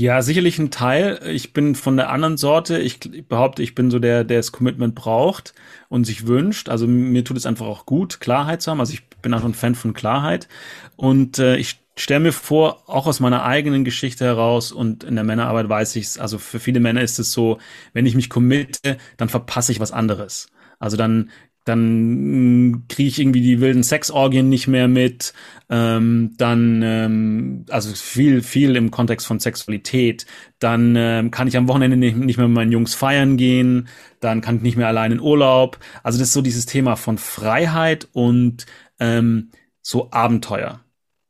[0.01, 1.21] Ja, sicherlich ein Teil.
[1.27, 2.79] Ich bin von der anderen Sorte.
[2.79, 5.53] Ich behaupte, ich bin so der, der das Commitment braucht
[5.91, 6.71] und sich wünscht.
[6.71, 8.81] Also mir tut es einfach auch gut, Klarheit zu haben.
[8.81, 10.49] Also ich bin auch ein Fan von Klarheit.
[10.97, 15.25] Und äh, ich stelle mir vor, auch aus meiner eigenen Geschichte heraus und in der
[15.25, 17.59] Männerarbeit weiß ich es, also für viele Männer ist es so,
[17.93, 20.49] wenn ich mich committe, dann verpasse ich was anderes.
[20.79, 21.29] Also dann
[21.71, 25.33] dann kriege ich irgendwie die wilden Sexorgien nicht mehr mit,
[25.71, 30.27] ähm, dann ähm, also viel viel im Kontext von Sexualität,
[30.59, 33.89] dann ähm, kann ich am Wochenende nicht, nicht mehr mit meinen Jungs feiern gehen,
[34.21, 35.79] dann kann ich nicht mehr allein in Urlaub.
[36.03, 38.67] Also das ist so dieses Thema von Freiheit und
[38.99, 39.51] ähm,
[39.81, 40.81] so Abenteuer.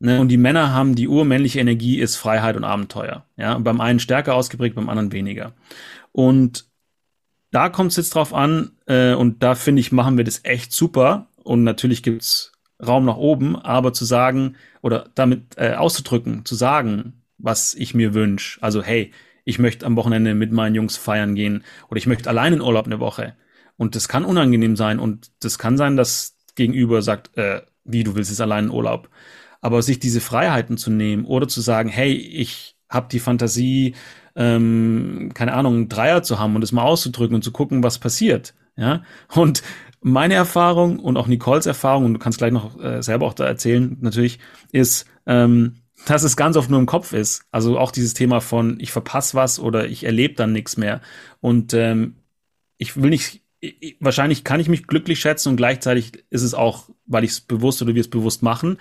[0.00, 0.18] Ne?
[0.18, 3.26] Und die Männer haben die urmännliche Energie ist Freiheit und Abenteuer.
[3.36, 5.52] Ja, und beim einen stärker ausgeprägt, beim anderen weniger.
[6.12, 6.69] Und
[7.50, 10.72] da kommt es jetzt drauf an, äh, und da finde ich, machen wir das echt
[10.72, 11.28] super.
[11.42, 12.52] Und natürlich gibt's
[12.84, 18.14] Raum nach oben, aber zu sagen oder damit äh, auszudrücken, zu sagen, was ich mir
[18.14, 18.62] wünsche.
[18.62, 19.12] Also, hey,
[19.44, 22.86] ich möchte am Wochenende mit meinen Jungs feiern gehen oder ich möchte allein in Urlaub
[22.86, 23.34] eine Woche.
[23.76, 28.14] Und das kann unangenehm sein und das kann sein, dass Gegenüber sagt, äh, wie du
[28.14, 29.08] willst jetzt allein in Urlaub.
[29.60, 33.94] Aber sich diese Freiheiten zu nehmen oder zu sagen, hey, ich habe die Fantasie,
[34.36, 37.98] ähm, keine Ahnung, einen Dreier zu haben und es mal auszudrücken und zu gucken, was
[37.98, 38.54] passiert.
[38.76, 39.02] Ja,
[39.34, 39.62] und
[40.00, 43.44] meine Erfahrung und auch Nicoles Erfahrung, und du kannst gleich noch äh, selber auch da
[43.44, 44.38] erzählen, natürlich,
[44.72, 45.76] ist, ähm,
[46.06, 47.44] dass es ganz oft nur im Kopf ist.
[47.50, 51.02] Also auch dieses Thema von, ich verpasse was oder ich erlebe dann nichts mehr.
[51.40, 52.16] Und ähm,
[52.78, 56.88] ich will nicht, ich, wahrscheinlich kann ich mich glücklich schätzen und gleichzeitig ist es auch,
[57.04, 58.78] weil ich es bewusst oder wir es bewusst machen,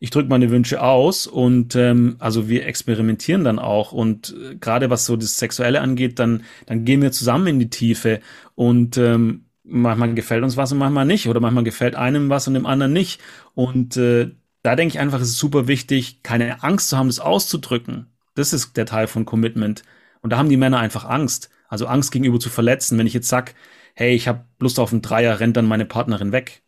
[0.00, 4.90] ich drücke meine Wünsche aus und ähm, also wir experimentieren dann auch und äh, gerade
[4.90, 8.20] was so das Sexuelle angeht, dann dann gehen wir zusammen in die Tiefe
[8.54, 12.54] und ähm, manchmal gefällt uns was und manchmal nicht oder manchmal gefällt einem was und
[12.54, 13.20] dem anderen nicht
[13.54, 14.30] und äh,
[14.62, 18.06] da denke ich einfach, es ist super wichtig, keine Angst zu haben, das auszudrücken.
[18.34, 19.82] Das ist der Teil von Commitment
[20.20, 22.98] und da haben die Männer einfach Angst, also Angst gegenüber zu verletzen.
[22.98, 23.54] Wenn ich jetzt sag,
[23.94, 26.62] hey, ich habe Lust auf einen Dreier, rennt dann meine Partnerin weg.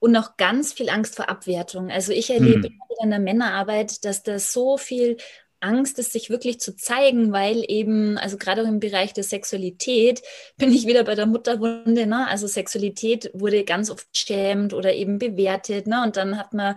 [0.00, 1.90] Und noch ganz viel Angst vor Abwertung.
[1.90, 2.78] Also ich erlebe hm.
[3.02, 5.18] in der Männerarbeit, dass da so viel
[5.60, 10.22] Angst ist, sich wirklich zu zeigen, weil eben, also gerade auch im Bereich der Sexualität,
[10.56, 12.26] bin ich wieder bei der Mutterwunde, ne?
[12.26, 16.02] Also Sexualität wurde ganz oft schämt oder eben bewertet, ne?
[16.02, 16.76] Und dann hat man,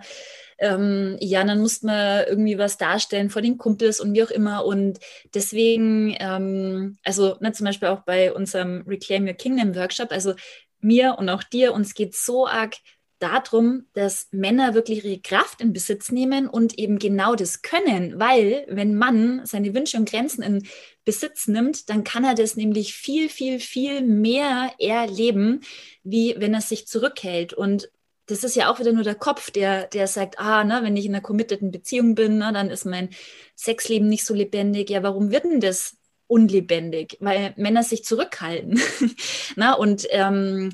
[0.58, 4.66] ähm, ja, dann musste man irgendwie was darstellen vor den Kumpels und wie auch immer.
[4.66, 4.98] Und
[5.32, 10.34] deswegen, ähm, also ne, zum Beispiel auch bei unserem Reclaim Your Kingdom Workshop, also
[10.80, 12.76] mir und auch dir, uns geht so arg
[13.24, 18.66] darum, dass Männer wirklich ihre Kraft in Besitz nehmen und eben genau das können, weil
[18.68, 20.66] wenn Mann seine Wünsche und Grenzen in
[21.04, 25.60] Besitz nimmt, dann kann er das nämlich viel, viel, viel mehr erleben,
[26.02, 27.52] wie wenn er sich zurückhält.
[27.52, 27.90] Und
[28.26, 31.06] das ist ja auch wieder nur der Kopf, der, der sagt, ah, ne, wenn ich
[31.06, 33.10] in einer committeden Beziehung bin, ne, dann ist mein
[33.54, 34.90] Sexleben nicht so lebendig.
[34.90, 35.96] Ja, warum wird denn das
[36.26, 37.18] unlebendig?
[37.20, 38.80] Weil Männer sich zurückhalten.
[39.56, 40.72] na, und ähm,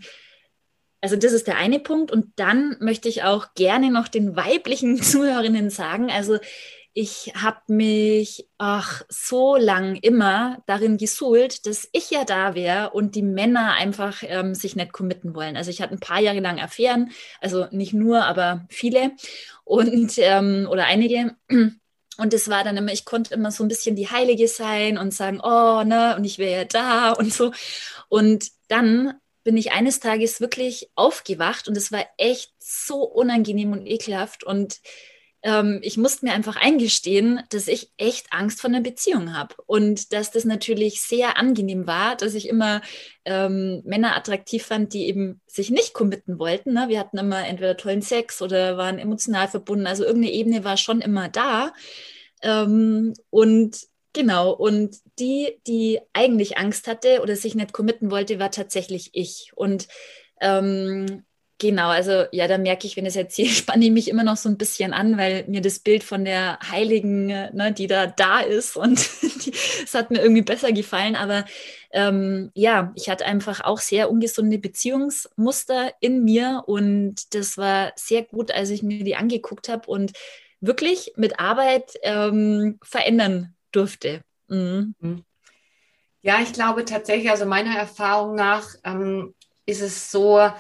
[1.01, 2.11] also das ist der eine Punkt.
[2.11, 6.39] Und dann möchte ich auch gerne noch den weiblichen Zuhörerinnen sagen, also
[6.93, 13.15] ich habe mich ach, so lang immer darin gesuhlt, dass ich ja da wäre und
[13.15, 15.57] die Männer einfach ähm, sich nicht committen wollen.
[15.57, 19.13] Also ich hatte ein paar Jahre lang Affären, also nicht nur, aber viele
[19.65, 21.37] und ähm, oder einige.
[22.19, 25.15] Und es war dann immer, ich konnte immer so ein bisschen die Heilige sein und
[25.15, 27.51] sagen, oh, ne, und ich wäre ja da und so.
[28.11, 29.15] Und dann
[29.51, 34.45] bin ich eines Tages wirklich aufgewacht und es war echt so unangenehm und ekelhaft.
[34.45, 34.79] Und
[35.43, 39.57] ähm, ich musste mir einfach eingestehen, dass ich echt Angst vor einer Beziehung habe.
[39.67, 42.81] Und dass das natürlich sehr angenehm war, dass ich immer
[43.25, 46.75] ähm, Männer attraktiv fand, die eben sich nicht committen wollten.
[46.75, 46.85] Ne?
[46.87, 49.89] Wir hatten immer entweder tollen Sex oder waren emotional verbunden.
[49.89, 51.73] Also irgendeine Ebene war schon immer da.
[52.43, 58.51] Ähm, und Genau, und die, die eigentlich Angst hatte oder sich nicht committen wollte, war
[58.51, 59.53] tatsächlich ich.
[59.55, 59.87] Und
[60.41, 61.25] ähm,
[61.59, 64.37] genau, also ja, da merke ich, wenn ich es erzähle, spanne ich mich immer noch
[64.37, 68.41] so ein bisschen an, weil mir das Bild von der Heiligen, ne, die da da
[68.41, 68.99] ist und
[69.85, 71.15] es hat mir irgendwie besser gefallen.
[71.15, 71.45] Aber
[71.93, 78.25] ähm, ja, ich hatte einfach auch sehr ungesunde Beziehungsmuster in mir und das war sehr
[78.25, 80.13] gut, als ich mir die angeguckt habe und
[80.61, 84.23] wirklich mit Arbeit ähm, verändern durfte.
[84.49, 84.95] Mhm.
[85.01, 85.25] mhm.
[86.23, 90.51] Ja, ich glaube tatsächlich, also meiner Erfahrung nach ähm, ist es so,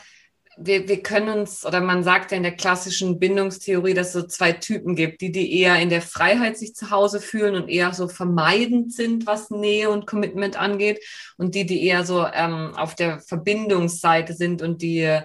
[0.57, 4.23] wir, wir können uns, oder man sagt ja in der klassischen Bindungstheorie, dass es so
[4.23, 7.93] zwei Typen gibt, die, die eher in der Freiheit sich zu Hause fühlen und eher
[7.93, 11.03] so vermeidend sind, was Nähe und Commitment angeht,
[11.37, 15.21] und die, die eher so ähm, auf der Verbindungsseite sind und die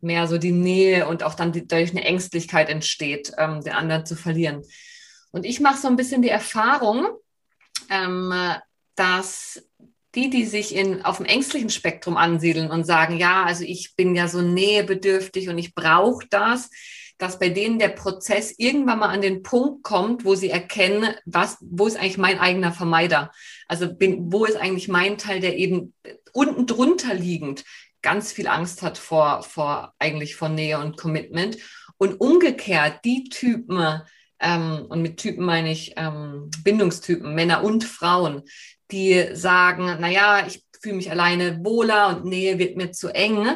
[0.00, 4.04] mehr so die Nähe und auch dann die, dadurch eine Ängstlichkeit entsteht, ähm, den anderen
[4.04, 4.62] zu verlieren.
[5.30, 7.06] Und ich mache so ein bisschen die Erfahrung,
[7.90, 8.32] ähm,
[8.94, 9.62] dass
[10.14, 14.14] die, die sich in, auf dem ängstlichen Spektrum ansiedeln und sagen, ja, also ich bin
[14.14, 16.68] ja so nähebedürftig und ich brauche das,
[17.16, 21.56] dass bei denen der Prozess irgendwann mal an den Punkt kommt, wo sie erkennen, was,
[21.60, 23.30] wo ist eigentlich mein eigener Vermeider?
[23.68, 25.94] Also bin, wo ist eigentlich mein Teil, der eben
[26.32, 27.64] unten drunter liegend
[28.02, 31.56] ganz viel Angst hat vor, vor eigentlich vor Nähe und Commitment.
[31.96, 34.02] Und umgekehrt, die Typen,
[34.42, 38.42] ähm, und mit Typen meine ich ähm, Bindungstypen, Männer und Frauen,
[38.90, 43.46] die sagen, naja, ich fühle mich alleine wohler und Nähe wird mir zu eng,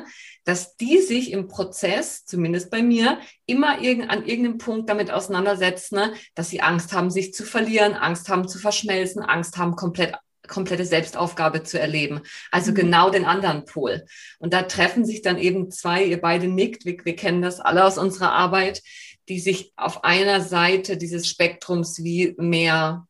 [0.45, 5.97] dass die sich im Prozess, zumindest bei mir, immer irg an irgendeinem Punkt damit auseinandersetzen,
[5.97, 10.15] ne, dass sie Angst haben, sich zu verlieren, Angst haben zu verschmelzen, Angst haben, komplett
[10.47, 12.21] komplette Selbstaufgabe zu erleben.
[12.51, 12.77] Also mhm.
[12.77, 14.05] genau den anderen Pol.
[14.39, 17.85] Und da treffen sich dann eben zwei, ihr beide nickt, wir, wir kennen das alle
[17.85, 18.83] aus unserer Arbeit,
[19.29, 23.07] die sich auf einer Seite dieses Spektrums wie mehr,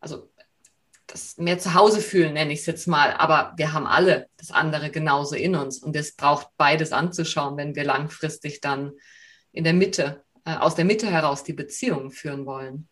[0.00, 0.30] also
[1.08, 3.12] das mehr zu Hause fühlen, nenne ich es jetzt mal.
[3.14, 5.78] Aber wir haben alle das andere genauso in uns.
[5.78, 8.92] Und es braucht beides anzuschauen, wenn wir langfristig dann
[9.52, 12.88] in der Mitte, äh, aus der Mitte heraus die Beziehungen führen wollen.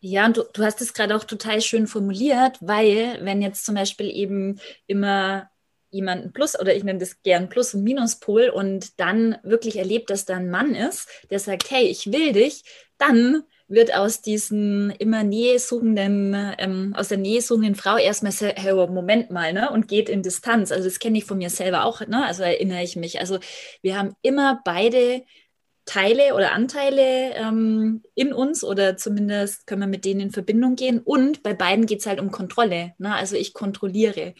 [0.00, 3.74] Ja, und du, du hast es gerade auch total schön formuliert, weil wenn jetzt zum
[3.74, 5.50] Beispiel eben immer
[5.90, 10.24] jemanden Plus oder ich nenne das gern Plus- und Minuspol und dann wirklich erlebt, dass
[10.24, 12.62] da ein Mann ist, der sagt, hey, ich will dich,
[12.98, 18.74] dann wird aus diesen immer Nähe suchenden, ähm, aus der Nähe suchenden Frau erstmal hey,
[18.74, 19.70] Moment mal, ne?
[19.70, 20.72] Und geht in Distanz.
[20.72, 22.26] Also das kenne ich von mir selber auch, ne?
[22.26, 23.20] Also erinnere ich mich.
[23.20, 23.38] Also
[23.80, 25.22] wir haben immer beide
[25.84, 31.00] Teile oder Anteile ähm, in uns oder zumindest können wir mit denen in Verbindung gehen.
[31.00, 32.94] Und bei beiden geht es halt um Kontrolle.
[32.98, 33.14] Ne?
[33.14, 34.34] Also ich kontrolliere.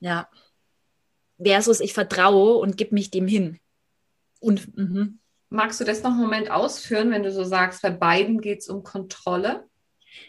[0.00, 0.28] Ja.
[1.42, 3.58] Versus ich vertraue und gebe mich dem hin.
[4.40, 5.08] Und mh.
[5.48, 8.68] Magst du das noch einen Moment ausführen, wenn du so sagst, bei beiden geht es
[8.68, 9.64] um Kontrolle?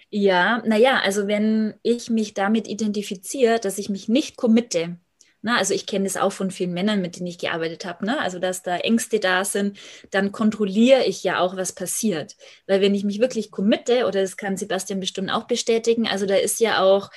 [0.09, 4.97] Ja, naja, also wenn ich mich damit identifiziere, dass ich mich nicht committe,
[5.41, 8.05] na, also ich kenne das auch von vielen Männern, mit denen ich gearbeitet habe.
[8.05, 8.19] Ne?
[8.19, 9.77] Also dass da Ängste da sind,
[10.11, 12.35] dann kontrolliere ich ja auch, was passiert.
[12.65, 16.35] Weil wenn ich mich wirklich committe, oder das kann Sebastian bestimmt auch bestätigen, also da
[16.35, 17.11] ist ja auch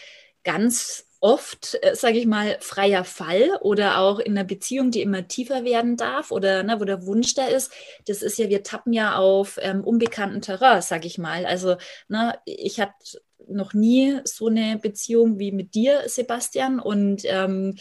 [0.45, 5.29] ganz oft, äh, sage ich mal, freier Fall oder auch in einer Beziehung, die immer
[5.29, 7.71] tiefer werden darf oder ne, wo der Wunsch da ist.
[8.07, 11.47] Das ist ja, wir tappen ja auf ähm, unbekannten Terrain, sage ich mal.
[11.47, 11.77] Also
[12.09, 16.81] ne, ich hatte noch nie so eine Beziehung wie mit dir, Sebastian.
[16.81, 17.77] Und ähm,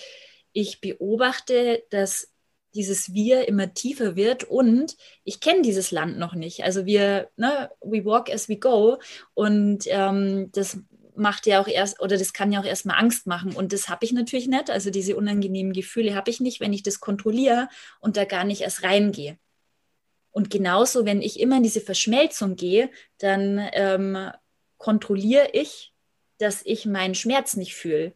[0.51, 2.33] ich beobachte, dass
[2.75, 6.63] dieses Wir immer tiefer wird und ich kenne dieses Land noch nicht.
[6.63, 8.97] Also wir, ne, we walk as we go
[9.33, 10.77] und ähm, das
[11.19, 13.55] macht ja auch erst, oder das kann ja auch erstmal Angst machen.
[13.55, 14.69] Und das habe ich natürlich nicht.
[14.69, 18.61] Also diese unangenehmen Gefühle habe ich nicht, wenn ich das kontrolliere und da gar nicht
[18.61, 19.37] erst reingehe.
[20.31, 24.31] Und genauso, wenn ich immer in diese Verschmelzung gehe, dann ähm,
[24.77, 25.93] kontrolliere ich,
[26.37, 28.13] dass ich meinen Schmerz nicht fühle.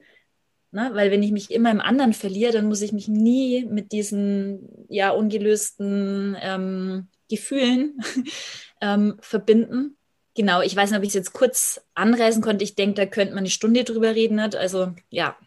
[0.71, 0.91] Ne?
[0.93, 4.85] Weil wenn ich mich immer im anderen verliere, dann muss ich mich nie mit diesen
[4.89, 8.01] ja ungelösten ähm, Gefühlen
[8.81, 9.97] ähm, verbinden
[10.35, 12.63] Genau, ich weiß nicht, ob ich es jetzt kurz anreißen konnte.
[12.63, 14.35] Ich denke, da könnte man eine Stunde drüber reden.
[14.37, 14.55] Nicht?
[14.55, 15.37] Also, ja.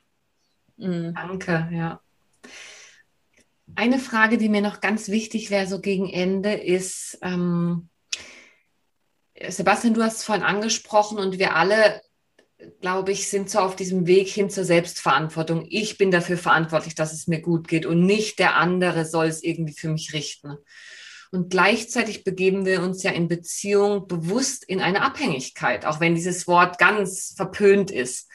[0.77, 1.15] Mhm.
[1.15, 2.01] Danke, ja.
[3.75, 7.89] Eine Frage, die mir noch ganz wichtig wäre, so gegen Ende, ist, ähm,
[9.49, 12.01] Sebastian, du hast es vorhin angesprochen und wir alle,
[12.81, 15.67] glaube ich, sind so auf diesem Weg hin zur Selbstverantwortung.
[15.69, 19.43] Ich bin dafür verantwortlich, dass es mir gut geht und nicht der andere soll es
[19.43, 20.57] irgendwie für mich richten.
[21.33, 26.47] Und gleichzeitig begeben wir uns ja in Beziehung bewusst in eine Abhängigkeit, auch wenn dieses
[26.47, 28.29] Wort ganz verpönt ist.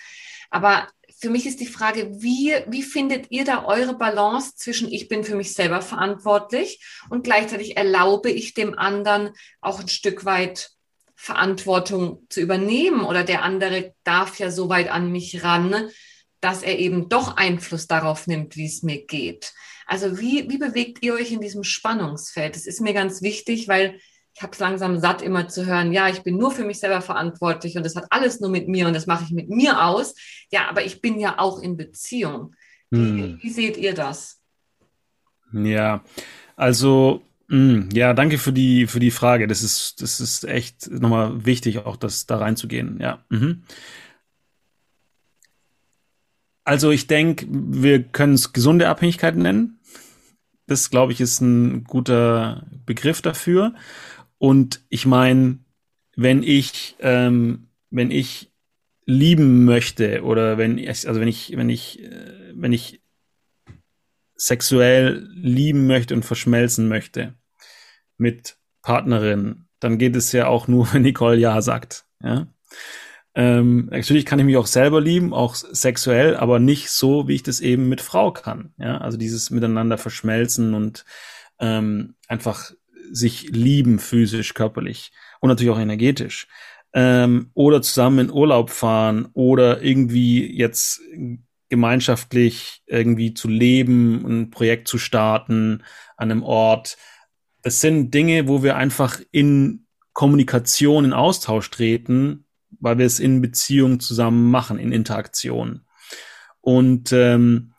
[0.49, 0.87] Aber
[1.21, 5.23] für mich ist die Frage, wie, wie findet ihr da eure Balance zwischen ich bin
[5.23, 9.29] für mich selber verantwortlich und gleichzeitig erlaube ich dem anderen
[9.61, 10.71] auch ein Stück weit
[11.15, 15.89] Verantwortung zu übernehmen oder der andere darf ja so weit an mich ran,
[16.39, 19.53] dass er eben doch Einfluss darauf nimmt, wie es mir geht.
[19.91, 22.55] Also wie, wie bewegt ihr euch in diesem Spannungsfeld?
[22.55, 23.99] Das ist mir ganz wichtig, weil
[24.33, 27.01] ich habe es langsam satt, immer zu hören, ja, ich bin nur für mich selber
[27.01, 30.15] verantwortlich und das hat alles nur mit mir und das mache ich mit mir aus.
[30.49, 32.55] Ja, aber ich bin ja auch in Beziehung.
[32.93, 33.17] Hm.
[33.17, 34.39] Wie, wie, seht ihr das?
[35.51, 36.05] Ja,
[36.55, 39.45] also mh, ja, danke für die für die Frage.
[39.45, 42.97] Das ist das ist echt nochmal wichtig, auch das da reinzugehen.
[43.01, 43.25] Ja.
[43.27, 43.63] Mhm.
[46.63, 49.79] Also ich denke, wir können es gesunde Abhängigkeiten nennen.
[50.67, 53.73] Das, glaube ich, ist ein guter Begriff dafür.
[54.37, 55.59] Und ich meine,
[56.15, 58.51] wenn ich, ähm, wenn ich
[59.05, 63.01] lieben möchte oder wenn ich, also wenn ich, wenn ich, äh, wenn ich
[64.35, 67.35] sexuell lieben möchte und verschmelzen möchte
[68.17, 72.05] mit Partnerin, dann geht es ja auch nur, wenn Nicole Ja sagt.
[72.23, 72.47] Ja?
[73.33, 77.43] Ähm, natürlich kann ich mich auch selber lieben, auch sexuell, aber nicht so, wie ich
[77.43, 78.73] das eben mit Frau kann.
[78.77, 81.05] Ja, also dieses miteinander verschmelzen und
[81.59, 82.71] ähm, einfach
[83.11, 86.47] sich lieben, physisch, körperlich und natürlich auch energetisch.
[86.93, 91.01] Ähm, oder zusammen in Urlaub fahren oder irgendwie jetzt
[91.69, 95.83] gemeinschaftlich irgendwie zu leben, ein Projekt zu starten
[96.17, 96.97] an einem Ort.
[97.61, 102.45] Das sind Dinge, wo wir einfach in Kommunikation, in Austausch treten,
[102.79, 105.81] weil wir es in Beziehung zusammen machen, in Interaktion.
[106.61, 107.73] Und ähm,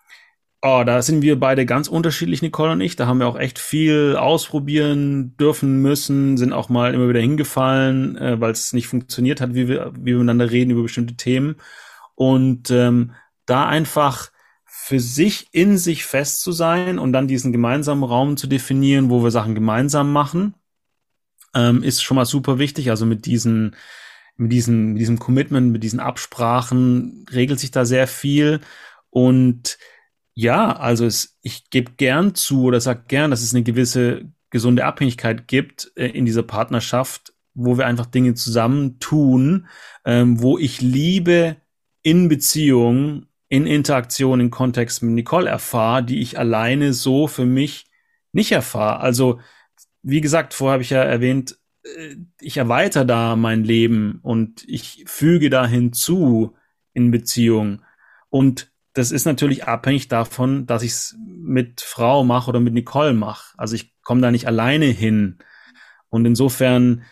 [0.63, 2.97] oh, da sind wir beide ganz unterschiedlich, Nicole und ich.
[2.97, 8.17] Da haben wir auch echt viel ausprobieren dürfen müssen, sind auch mal immer wieder hingefallen,
[8.17, 11.57] äh, weil es nicht funktioniert hat, wie wir, wie wir miteinander reden über bestimmte Themen.
[12.15, 13.13] Und ähm,
[13.47, 14.31] da einfach
[14.65, 19.23] für sich in sich fest zu sein und dann diesen gemeinsamen Raum zu definieren, wo
[19.23, 20.55] wir Sachen gemeinsam machen,
[21.55, 22.91] ähm, ist schon mal super wichtig.
[22.91, 23.77] Also mit diesen
[24.37, 28.61] mit diesem, mit diesem Commitment, mit diesen Absprachen regelt sich da sehr viel.
[29.11, 29.79] Und
[30.35, 34.85] ja, also es, ich gebe gern zu oder sag gern, dass es eine gewisse gesunde
[34.85, 39.67] Abhängigkeit gibt äh, in dieser Partnerschaft, wo wir einfach Dinge zusammen tun,
[40.05, 41.57] ähm, wo ich Liebe
[42.03, 47.87] in Beziehung, in Interaktion, in Kontext mit Nicole erfahre, die ich alleine so für mich
[48.33, 49.01] nicht erfahre.
[49.01, 49.41] Also,
[50.03, 51.62] wie gesagt, vorher habe ich ja erwähnt, äh,
[52.41, 56.55] ich erweitere da mein Leben und ich füge da hinzu
[56.93, 57.83] in Beziehung.
[58.29, 63.15] Und das ist natürlich abhängig davon, dass ich es mit Frau mache oder mit Nicole
[63.15, 63.55] mache.
[63.57, 65.39] Also ich komme da nicht alleine hin.
[66.09, 67.03] Und insofern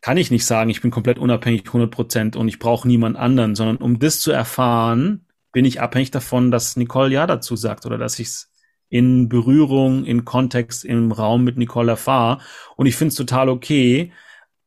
[0.00, 3.56] kann ich nicht sagen, ich bin komplett unabhängig 100 Prozent und ich brauche niemand anderen,
[3.56, 7.98] sondern um das zu erfahren, bin ich abhängig davon, dass Nicole ja dazu sagt oder
[7.98, 8.52] dass ich es
[8.88, 12.40] in Berührung, in Kontext, im Raum mit Nicole erfahre.
[12.76, 14.12] Und ich finde es total okay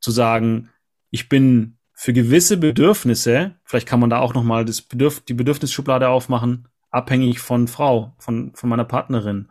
[0.00, 0.70] zu sagen,
[1.10, 6.68] ich bin für gewisse Bedürfnisse, vielleicht kann man da auch nochmal Bedürf die Bedürfnisschublade aufmachen,
[6.90, 9.48] abhängig von Frau, von, von meiner Partnerin.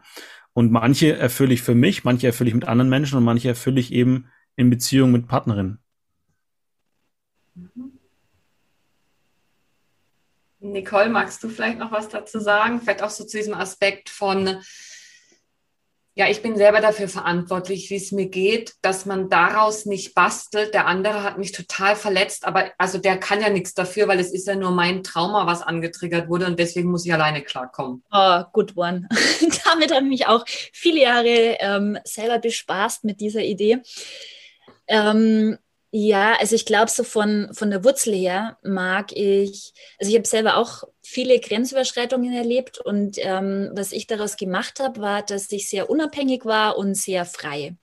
[0.54, 3.80] Und manche erfülle ich für mich, manche erfülle ich mit anderen Menschen und manche erfülle
[3.80, 5.80] ich eben in Beziehung mit Partnerinnen.
[7.56, 7.89] Mhm.
[10.60, 12.82] Nicole, magst du vielleicht noch was dazu sagen?
[12.82, 14.62] Vielleicht auch so zu diesem Aspekt von,
[16.16, 20.74] ja, ich bin selber dafür verantwortlich, wie es mir geht, dass man daraus nicht bastelt.
[20.74, 24.34] Der andere hat mich total verletzt, aber also der kann ja nichts dafür, weil es
[24.34, 28.04] ist ja nur mein Trauma, was angetriggert wurde und deswegen muss ich alleine klarkommen.
[28.12, 29.08] Oh, good one.
[29.64, 33.80] Damit habe ich mich auch viele Jahre ähm, selber bespaßt mit dieser Idee.
[34.88, 35.58] Ähm,
[35.92, 40.28] ja, also ich glaube, so von, von der Wurzel her mag ich, also ich habe
[40.28, 45.68] selber auch viele Grenzüberschreitungen erlebt und ähm, was ich daraus gemacht habe, war, dass ich
[45.68, 47.76] sehr unabhängig war und sehr frei.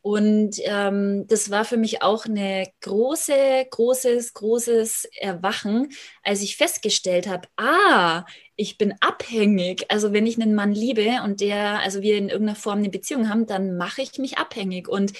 [0.00, 5.88] Und ähm, das war für mich auch eine große, großes, großes Erwachen,
[6.22, 8.24] als ich festgestellt habe, ah,
[8.54, 9.84] ich bin abhängig.
[9.88, 13.28] Also wenn ich einen Mann liebe und der, also wir in irgendeiner Form eine Beziehung
[13.28, 14.88] haben, dann mache ich mich abhängig.
[14.88, 15.12] Und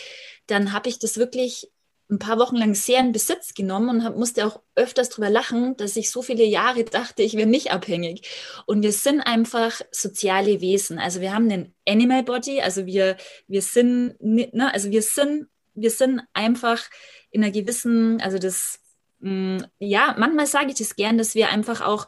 [0.47, 1.69] dann habe ich das wirklich
[2.09, 5.97] ein paar Wochen lang sehr in Besitz genommen und musste auch öfters drüber lachen, dass
[5.97, 8.29] ich so viele Jahre dachte, ich wäre nicht abhängig.
[8.67, 10.99] Und wir sind einfach soziale Wesen.
[10.99, 13.17] Also wir haben einen Animal Body, also wir,
[13.49, 16.85] wir sind, ne, also wir sind, wir sind einfach
[17.31, 18.79] in einer gewissen, also das,
[19.19, 22.07] mh, mm, ja, manchmal sage ich das gern, dass wir einfach auch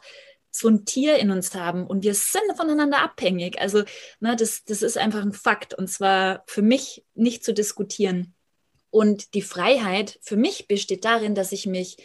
[0.51, 3.59] so ein Tier in uns haben und wir sind voneinander abhängig.
[3.59, 3.83] Also,
[4.19, 8.33] ne, das, das ist einfach ein Fakt und zwar für mich nicht zu diskutieren.
[8.91, 11.97] Und die Freiheit für mich besteht darin, dass ich mich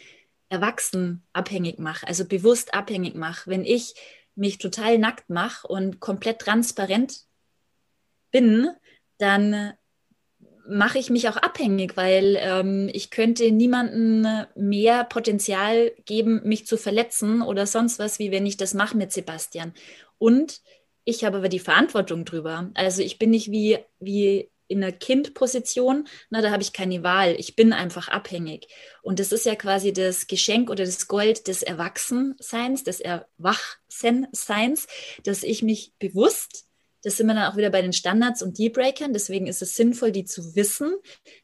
[0.49, 3.51] erwachsen abhängig mache, also bewusst abhängig mache.
[3.51, 3.95] Wenn ich
[4.35, 7.20] mich total nackt mache und komplett transparent
[8.30, 8.68] bin,
[9.18, 9.74] dann
[10.66, 16.76] mache ich mich auch abhängig, weil ähm, ich könnte niemandem mehr Potenzial geben, mich zu
[16.76, 19.74] verletzen oder sonst was, wie wenn ich das mache mit Sebastian.
[20.18, 20.62] Und
[21.05, 22.70] ich habe aber die Verantwortung drüber.
[22.74, 27.37] Also ich bin nicht wie, wie in einer Kindposition, na, da habe ich keine Wahl.
[27.39, 28.69] Ich bin einfach abhängig.
[29.03, 34.87] Und das ist ja quasi das Geschenk oder das Gold des Erwachsenseins, des Erwachsenseins,
[35.23, 36.67] dass ich mich bewusst
[37.05, 39.13] das sind wir dann auch wieder bei den Standards und Dealbreakern.
[39.13, 40.95] Deswegen ist es sinnvoll, die zu wissen,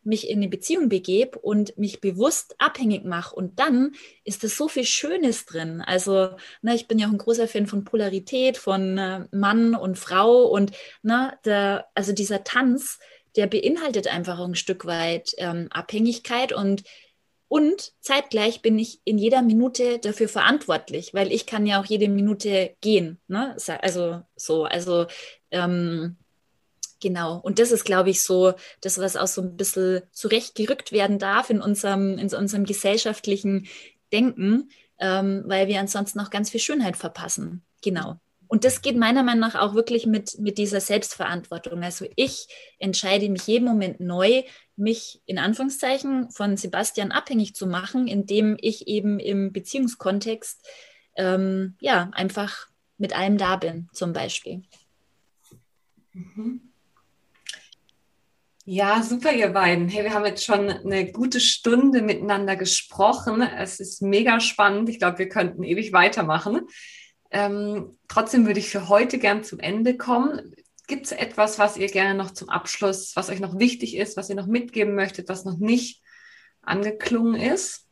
[0.03, 3.37] mich in eine Beziehung begebe und mich bewusst abhängig mache.
[3.37, 3.93] Und dann
[4.25, 5.83] ist es so viel Schönes drin.
[5.83, 6.31] Also,
[6.63, 10.45] na, ich bin ja auch ein großer Fan von Polarität, von äh, Mann und Frau
[10.45, 12.99] und na, der, also dieser Tanz,
[13.37, 16.85] der beinhaltet einfach ein Stück weit ähm, Abhängigkeit und
[17.51, 22.09] und zeitgleich bin ich in jeder Minute dafür verantwortlich, weil ich kann ja auch jede
[22.09, 23.19] Minute gehen.
[23.27, 23.57] Ne?
[23.83, 25.09] Also so, also
[25.51, 26.17] ähm,
[27.01, 27.39] Genau.
[27.39, 31.51] Und das ist, glaube ich, so das, was auch so ein bisschen zurechtgerückt werden darf
[31.51, 33.67] in unserem, in unserem gesellschaftlichen
[34.13, 37.65] Denken, ähm, weil wir ansonsten noch ganz viel Schönheit verpassen.
[37.83, 38.21] Genau.
[38.49, 41.83] und das geht meiner Meinung nach auch wirklich mit, mit dieser Selbstverantwortung.
[41.83, 42.47] Also ich
[42.79, 44.43] entscheide mich jeden Moment neu,
[44.81, 50.67] mich in Anführungszeichen von Sebastian abhängig zu machen, indem ich eben im Beziehungskontext
[51.17, 52.69] ähm, ja einfach
[52.99, 54.63] mit allem da bin, zum Beispiel.
[56.13, 56.71] Mhm.
[58.67, 59.89] Ja, super, ihr beiden.
[59.89, 63.43] Hey, wir haben jetzt schon eine gute Stunde miteinander gesprochen.
[63.43, 64.89] Es ist mega spannend.
[64.89, 66.61] Ich glaube, wir könnten ewig weitermachen.
[67.31, 70.55] Ähm, trotzdem würde ich für heute gern zum Ende kommen.
[70.91, 74.29] Gibt es etwas, was ihr gerne noch zum Abschluss, was euch noch wichtig ist, was
[74.29, 76.03] ihr noch mitgeben möchtet, was noch nicht
[76.63, 77.87] angeklungen ist?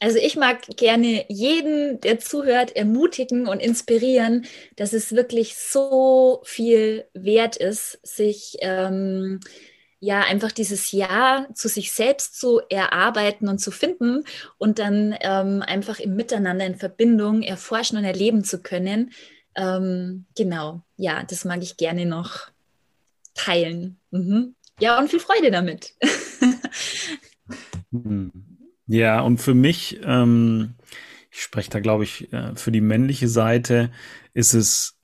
[0.00, 4.44] Also ich mag gerne jeden, der zuhört, ermutigen und inspirieren,
[4.76, 9.40] dass es wirklich so viel wert ist, sich ähm,
[10.00, 14.24] ja einfach dieses Ja zu sich selbst zu erarbeiten und zu finden
[14.58, 19.12] und dann ähm, einfach im Miteinander in Verbindung erforschen und erleben zu können.
[19.54, 22.50] Ähm, genau, ja, das mag ich gerne noch
[23.34, 23.98] teilen.
[24.10, 24.54] Mhm.
[24.80, 25.94] Ja, und viel Freude damit.
[27.92, 28.30] Hm.
[28.86, 30.74] ja, und für mich, ähm,
[31.32, 33.90] ich spreche da, glaube ich, äh, für die männliche Seite,
[34.32, 34.99] ist es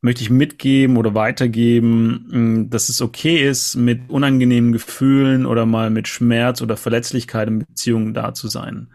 [0.00, 5.90] möchte ich mitgeben oder weitergeben, mm, dass es okay ist, mit unangenehmen Gefühlen oder mal
[5.90, 8.92] mit Schmerz oder Verletzlichkeit in Beziehungen da zu sein.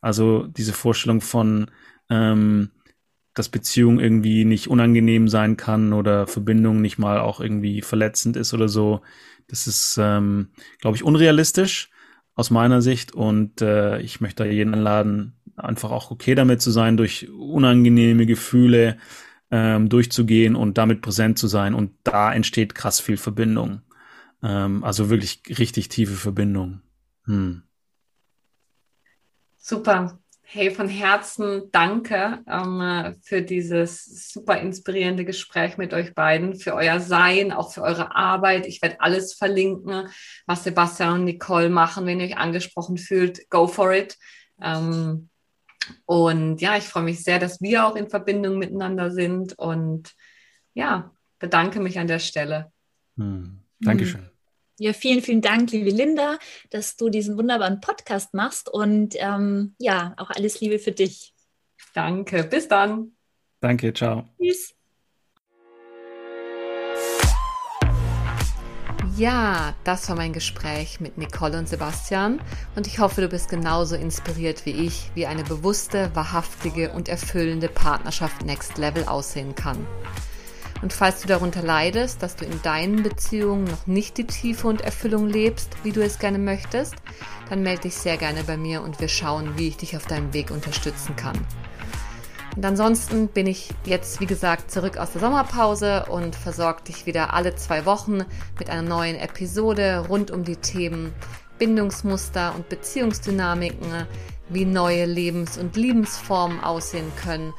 [0.00, 1.70] Also diese Vorstellung von,
[2.08, 2.70] ähm,
[3.34, 8.54] dass Beziehung irgendwie nicht unangenehm sein kann oder Verbindung nicht mal auch irgendwie verletzend ist
[8.54, 9.02] oder so,
[9.48, 10.48] das ist, ähm,
[10.80, 11.90] glaube ich, unrealistisch
[12.34, 16.70] aus meiner Sicht und äh, ich möchte da jeden einladen, einfach auch okay damit zu
[16.70, 18.98] sein, durch unangenehme Gefühle
[19.50, 21.74] ähm, durchzugehen und damit präsent zu sein.
[21.74, 23.82] Und da entsteht krass viel Verbindung.
[24.42, 26.80] Ähm, also wirklich richtig tiefe Verbindung.
[27.24, 27.62] Hm.
[29.56, 30.18] Super.
[30.50, 37.00] Hey, von Herzen danke ähm, für dieses super inspirierende Gespräch mit euch beiden, für euer
[37.00, 38.66] Sein, auch für eure Arbeit.
[38.66, 40.08] Ich werde alles verlinken,
[40.46, 42.06] was Sebastian und Nicole machen.
[42.06, 44.16] Wenn ihr euch angesprochen fühlt, go for it.
[44.62, 45.27] Ähm,
[46.06, 50.12] und ja, ich freue mich sehr, dass wir auch in Verbindung miteinander sind und
[50.74, 52.72] ja, bedanke mich an der Stelle.
[53.16, 53.60] Hm.
[53.80, 54.22] Dankeschön.
[54.22, 54.30] Hm.
[54.80, 56.38] Ja, vielen, vielen Dank, liebe Linda,
[56.70, 61.34] dass du diesen wunderbaren Podcast machst und ähm, ja, auch alles Liebe für dich.
[61.94, 63.16] Danke, bis dann.
[63.60, 64.28] Danke, ciao.
[64.40, 64.77] Tschüss.
[69.18, 72.40] Ja, das war mein Gespräch mit Nicole und Sebastian
[72.76, 77.68] und ich hoffe, du bist genauso inspiriert wie ich, wie eine bewusste, wahrhaftige und erfüllende
[77.68, 79.84] Partnerschaft Next Level aussehen kann.
[80.82, 84.82] Und falls du darunter leidest, dass du in deinen Beziehungen noch nicht die Tiefe und
[84.82, 86.94] Erfüllung lebst, wie du es gerne möchtest,
[87.50, 90.32] dann melde dich sehr gerne bei mir und wir schauen, wie ich dich auf deinem
[90.32, 91.44] Weg unterstützen kann.
[92.56, 97.32] Und ansonsten bin ich jetzt, wie gesagt, zurück aus der Sommerpause und versorge dich wieder
[97.34, 98.24] alle zwei Wochen
[98.58, 101.12] mit einer neuen Episode rund um die Themen
[101.58, 104.06] Bindungsmuster und Beziehungsdynamiken,
[104.48, 107.52] wie neue Lebens- und Liebensformen aussehen können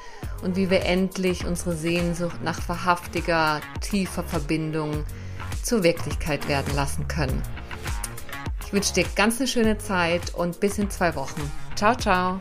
[0.43, 5.03] und wie wir endlich unsere Sehnsucht nach wahrhaftiger, tiefer Verbindung
[5.61, 7.43] zur Wirklichkeit werden lassen können.
[8.65, 11.51] Ich wünsche dir ganz eine schöne Zeit und bis in zwei Wochen.
[11.75, 12.39] Ciao, ciao.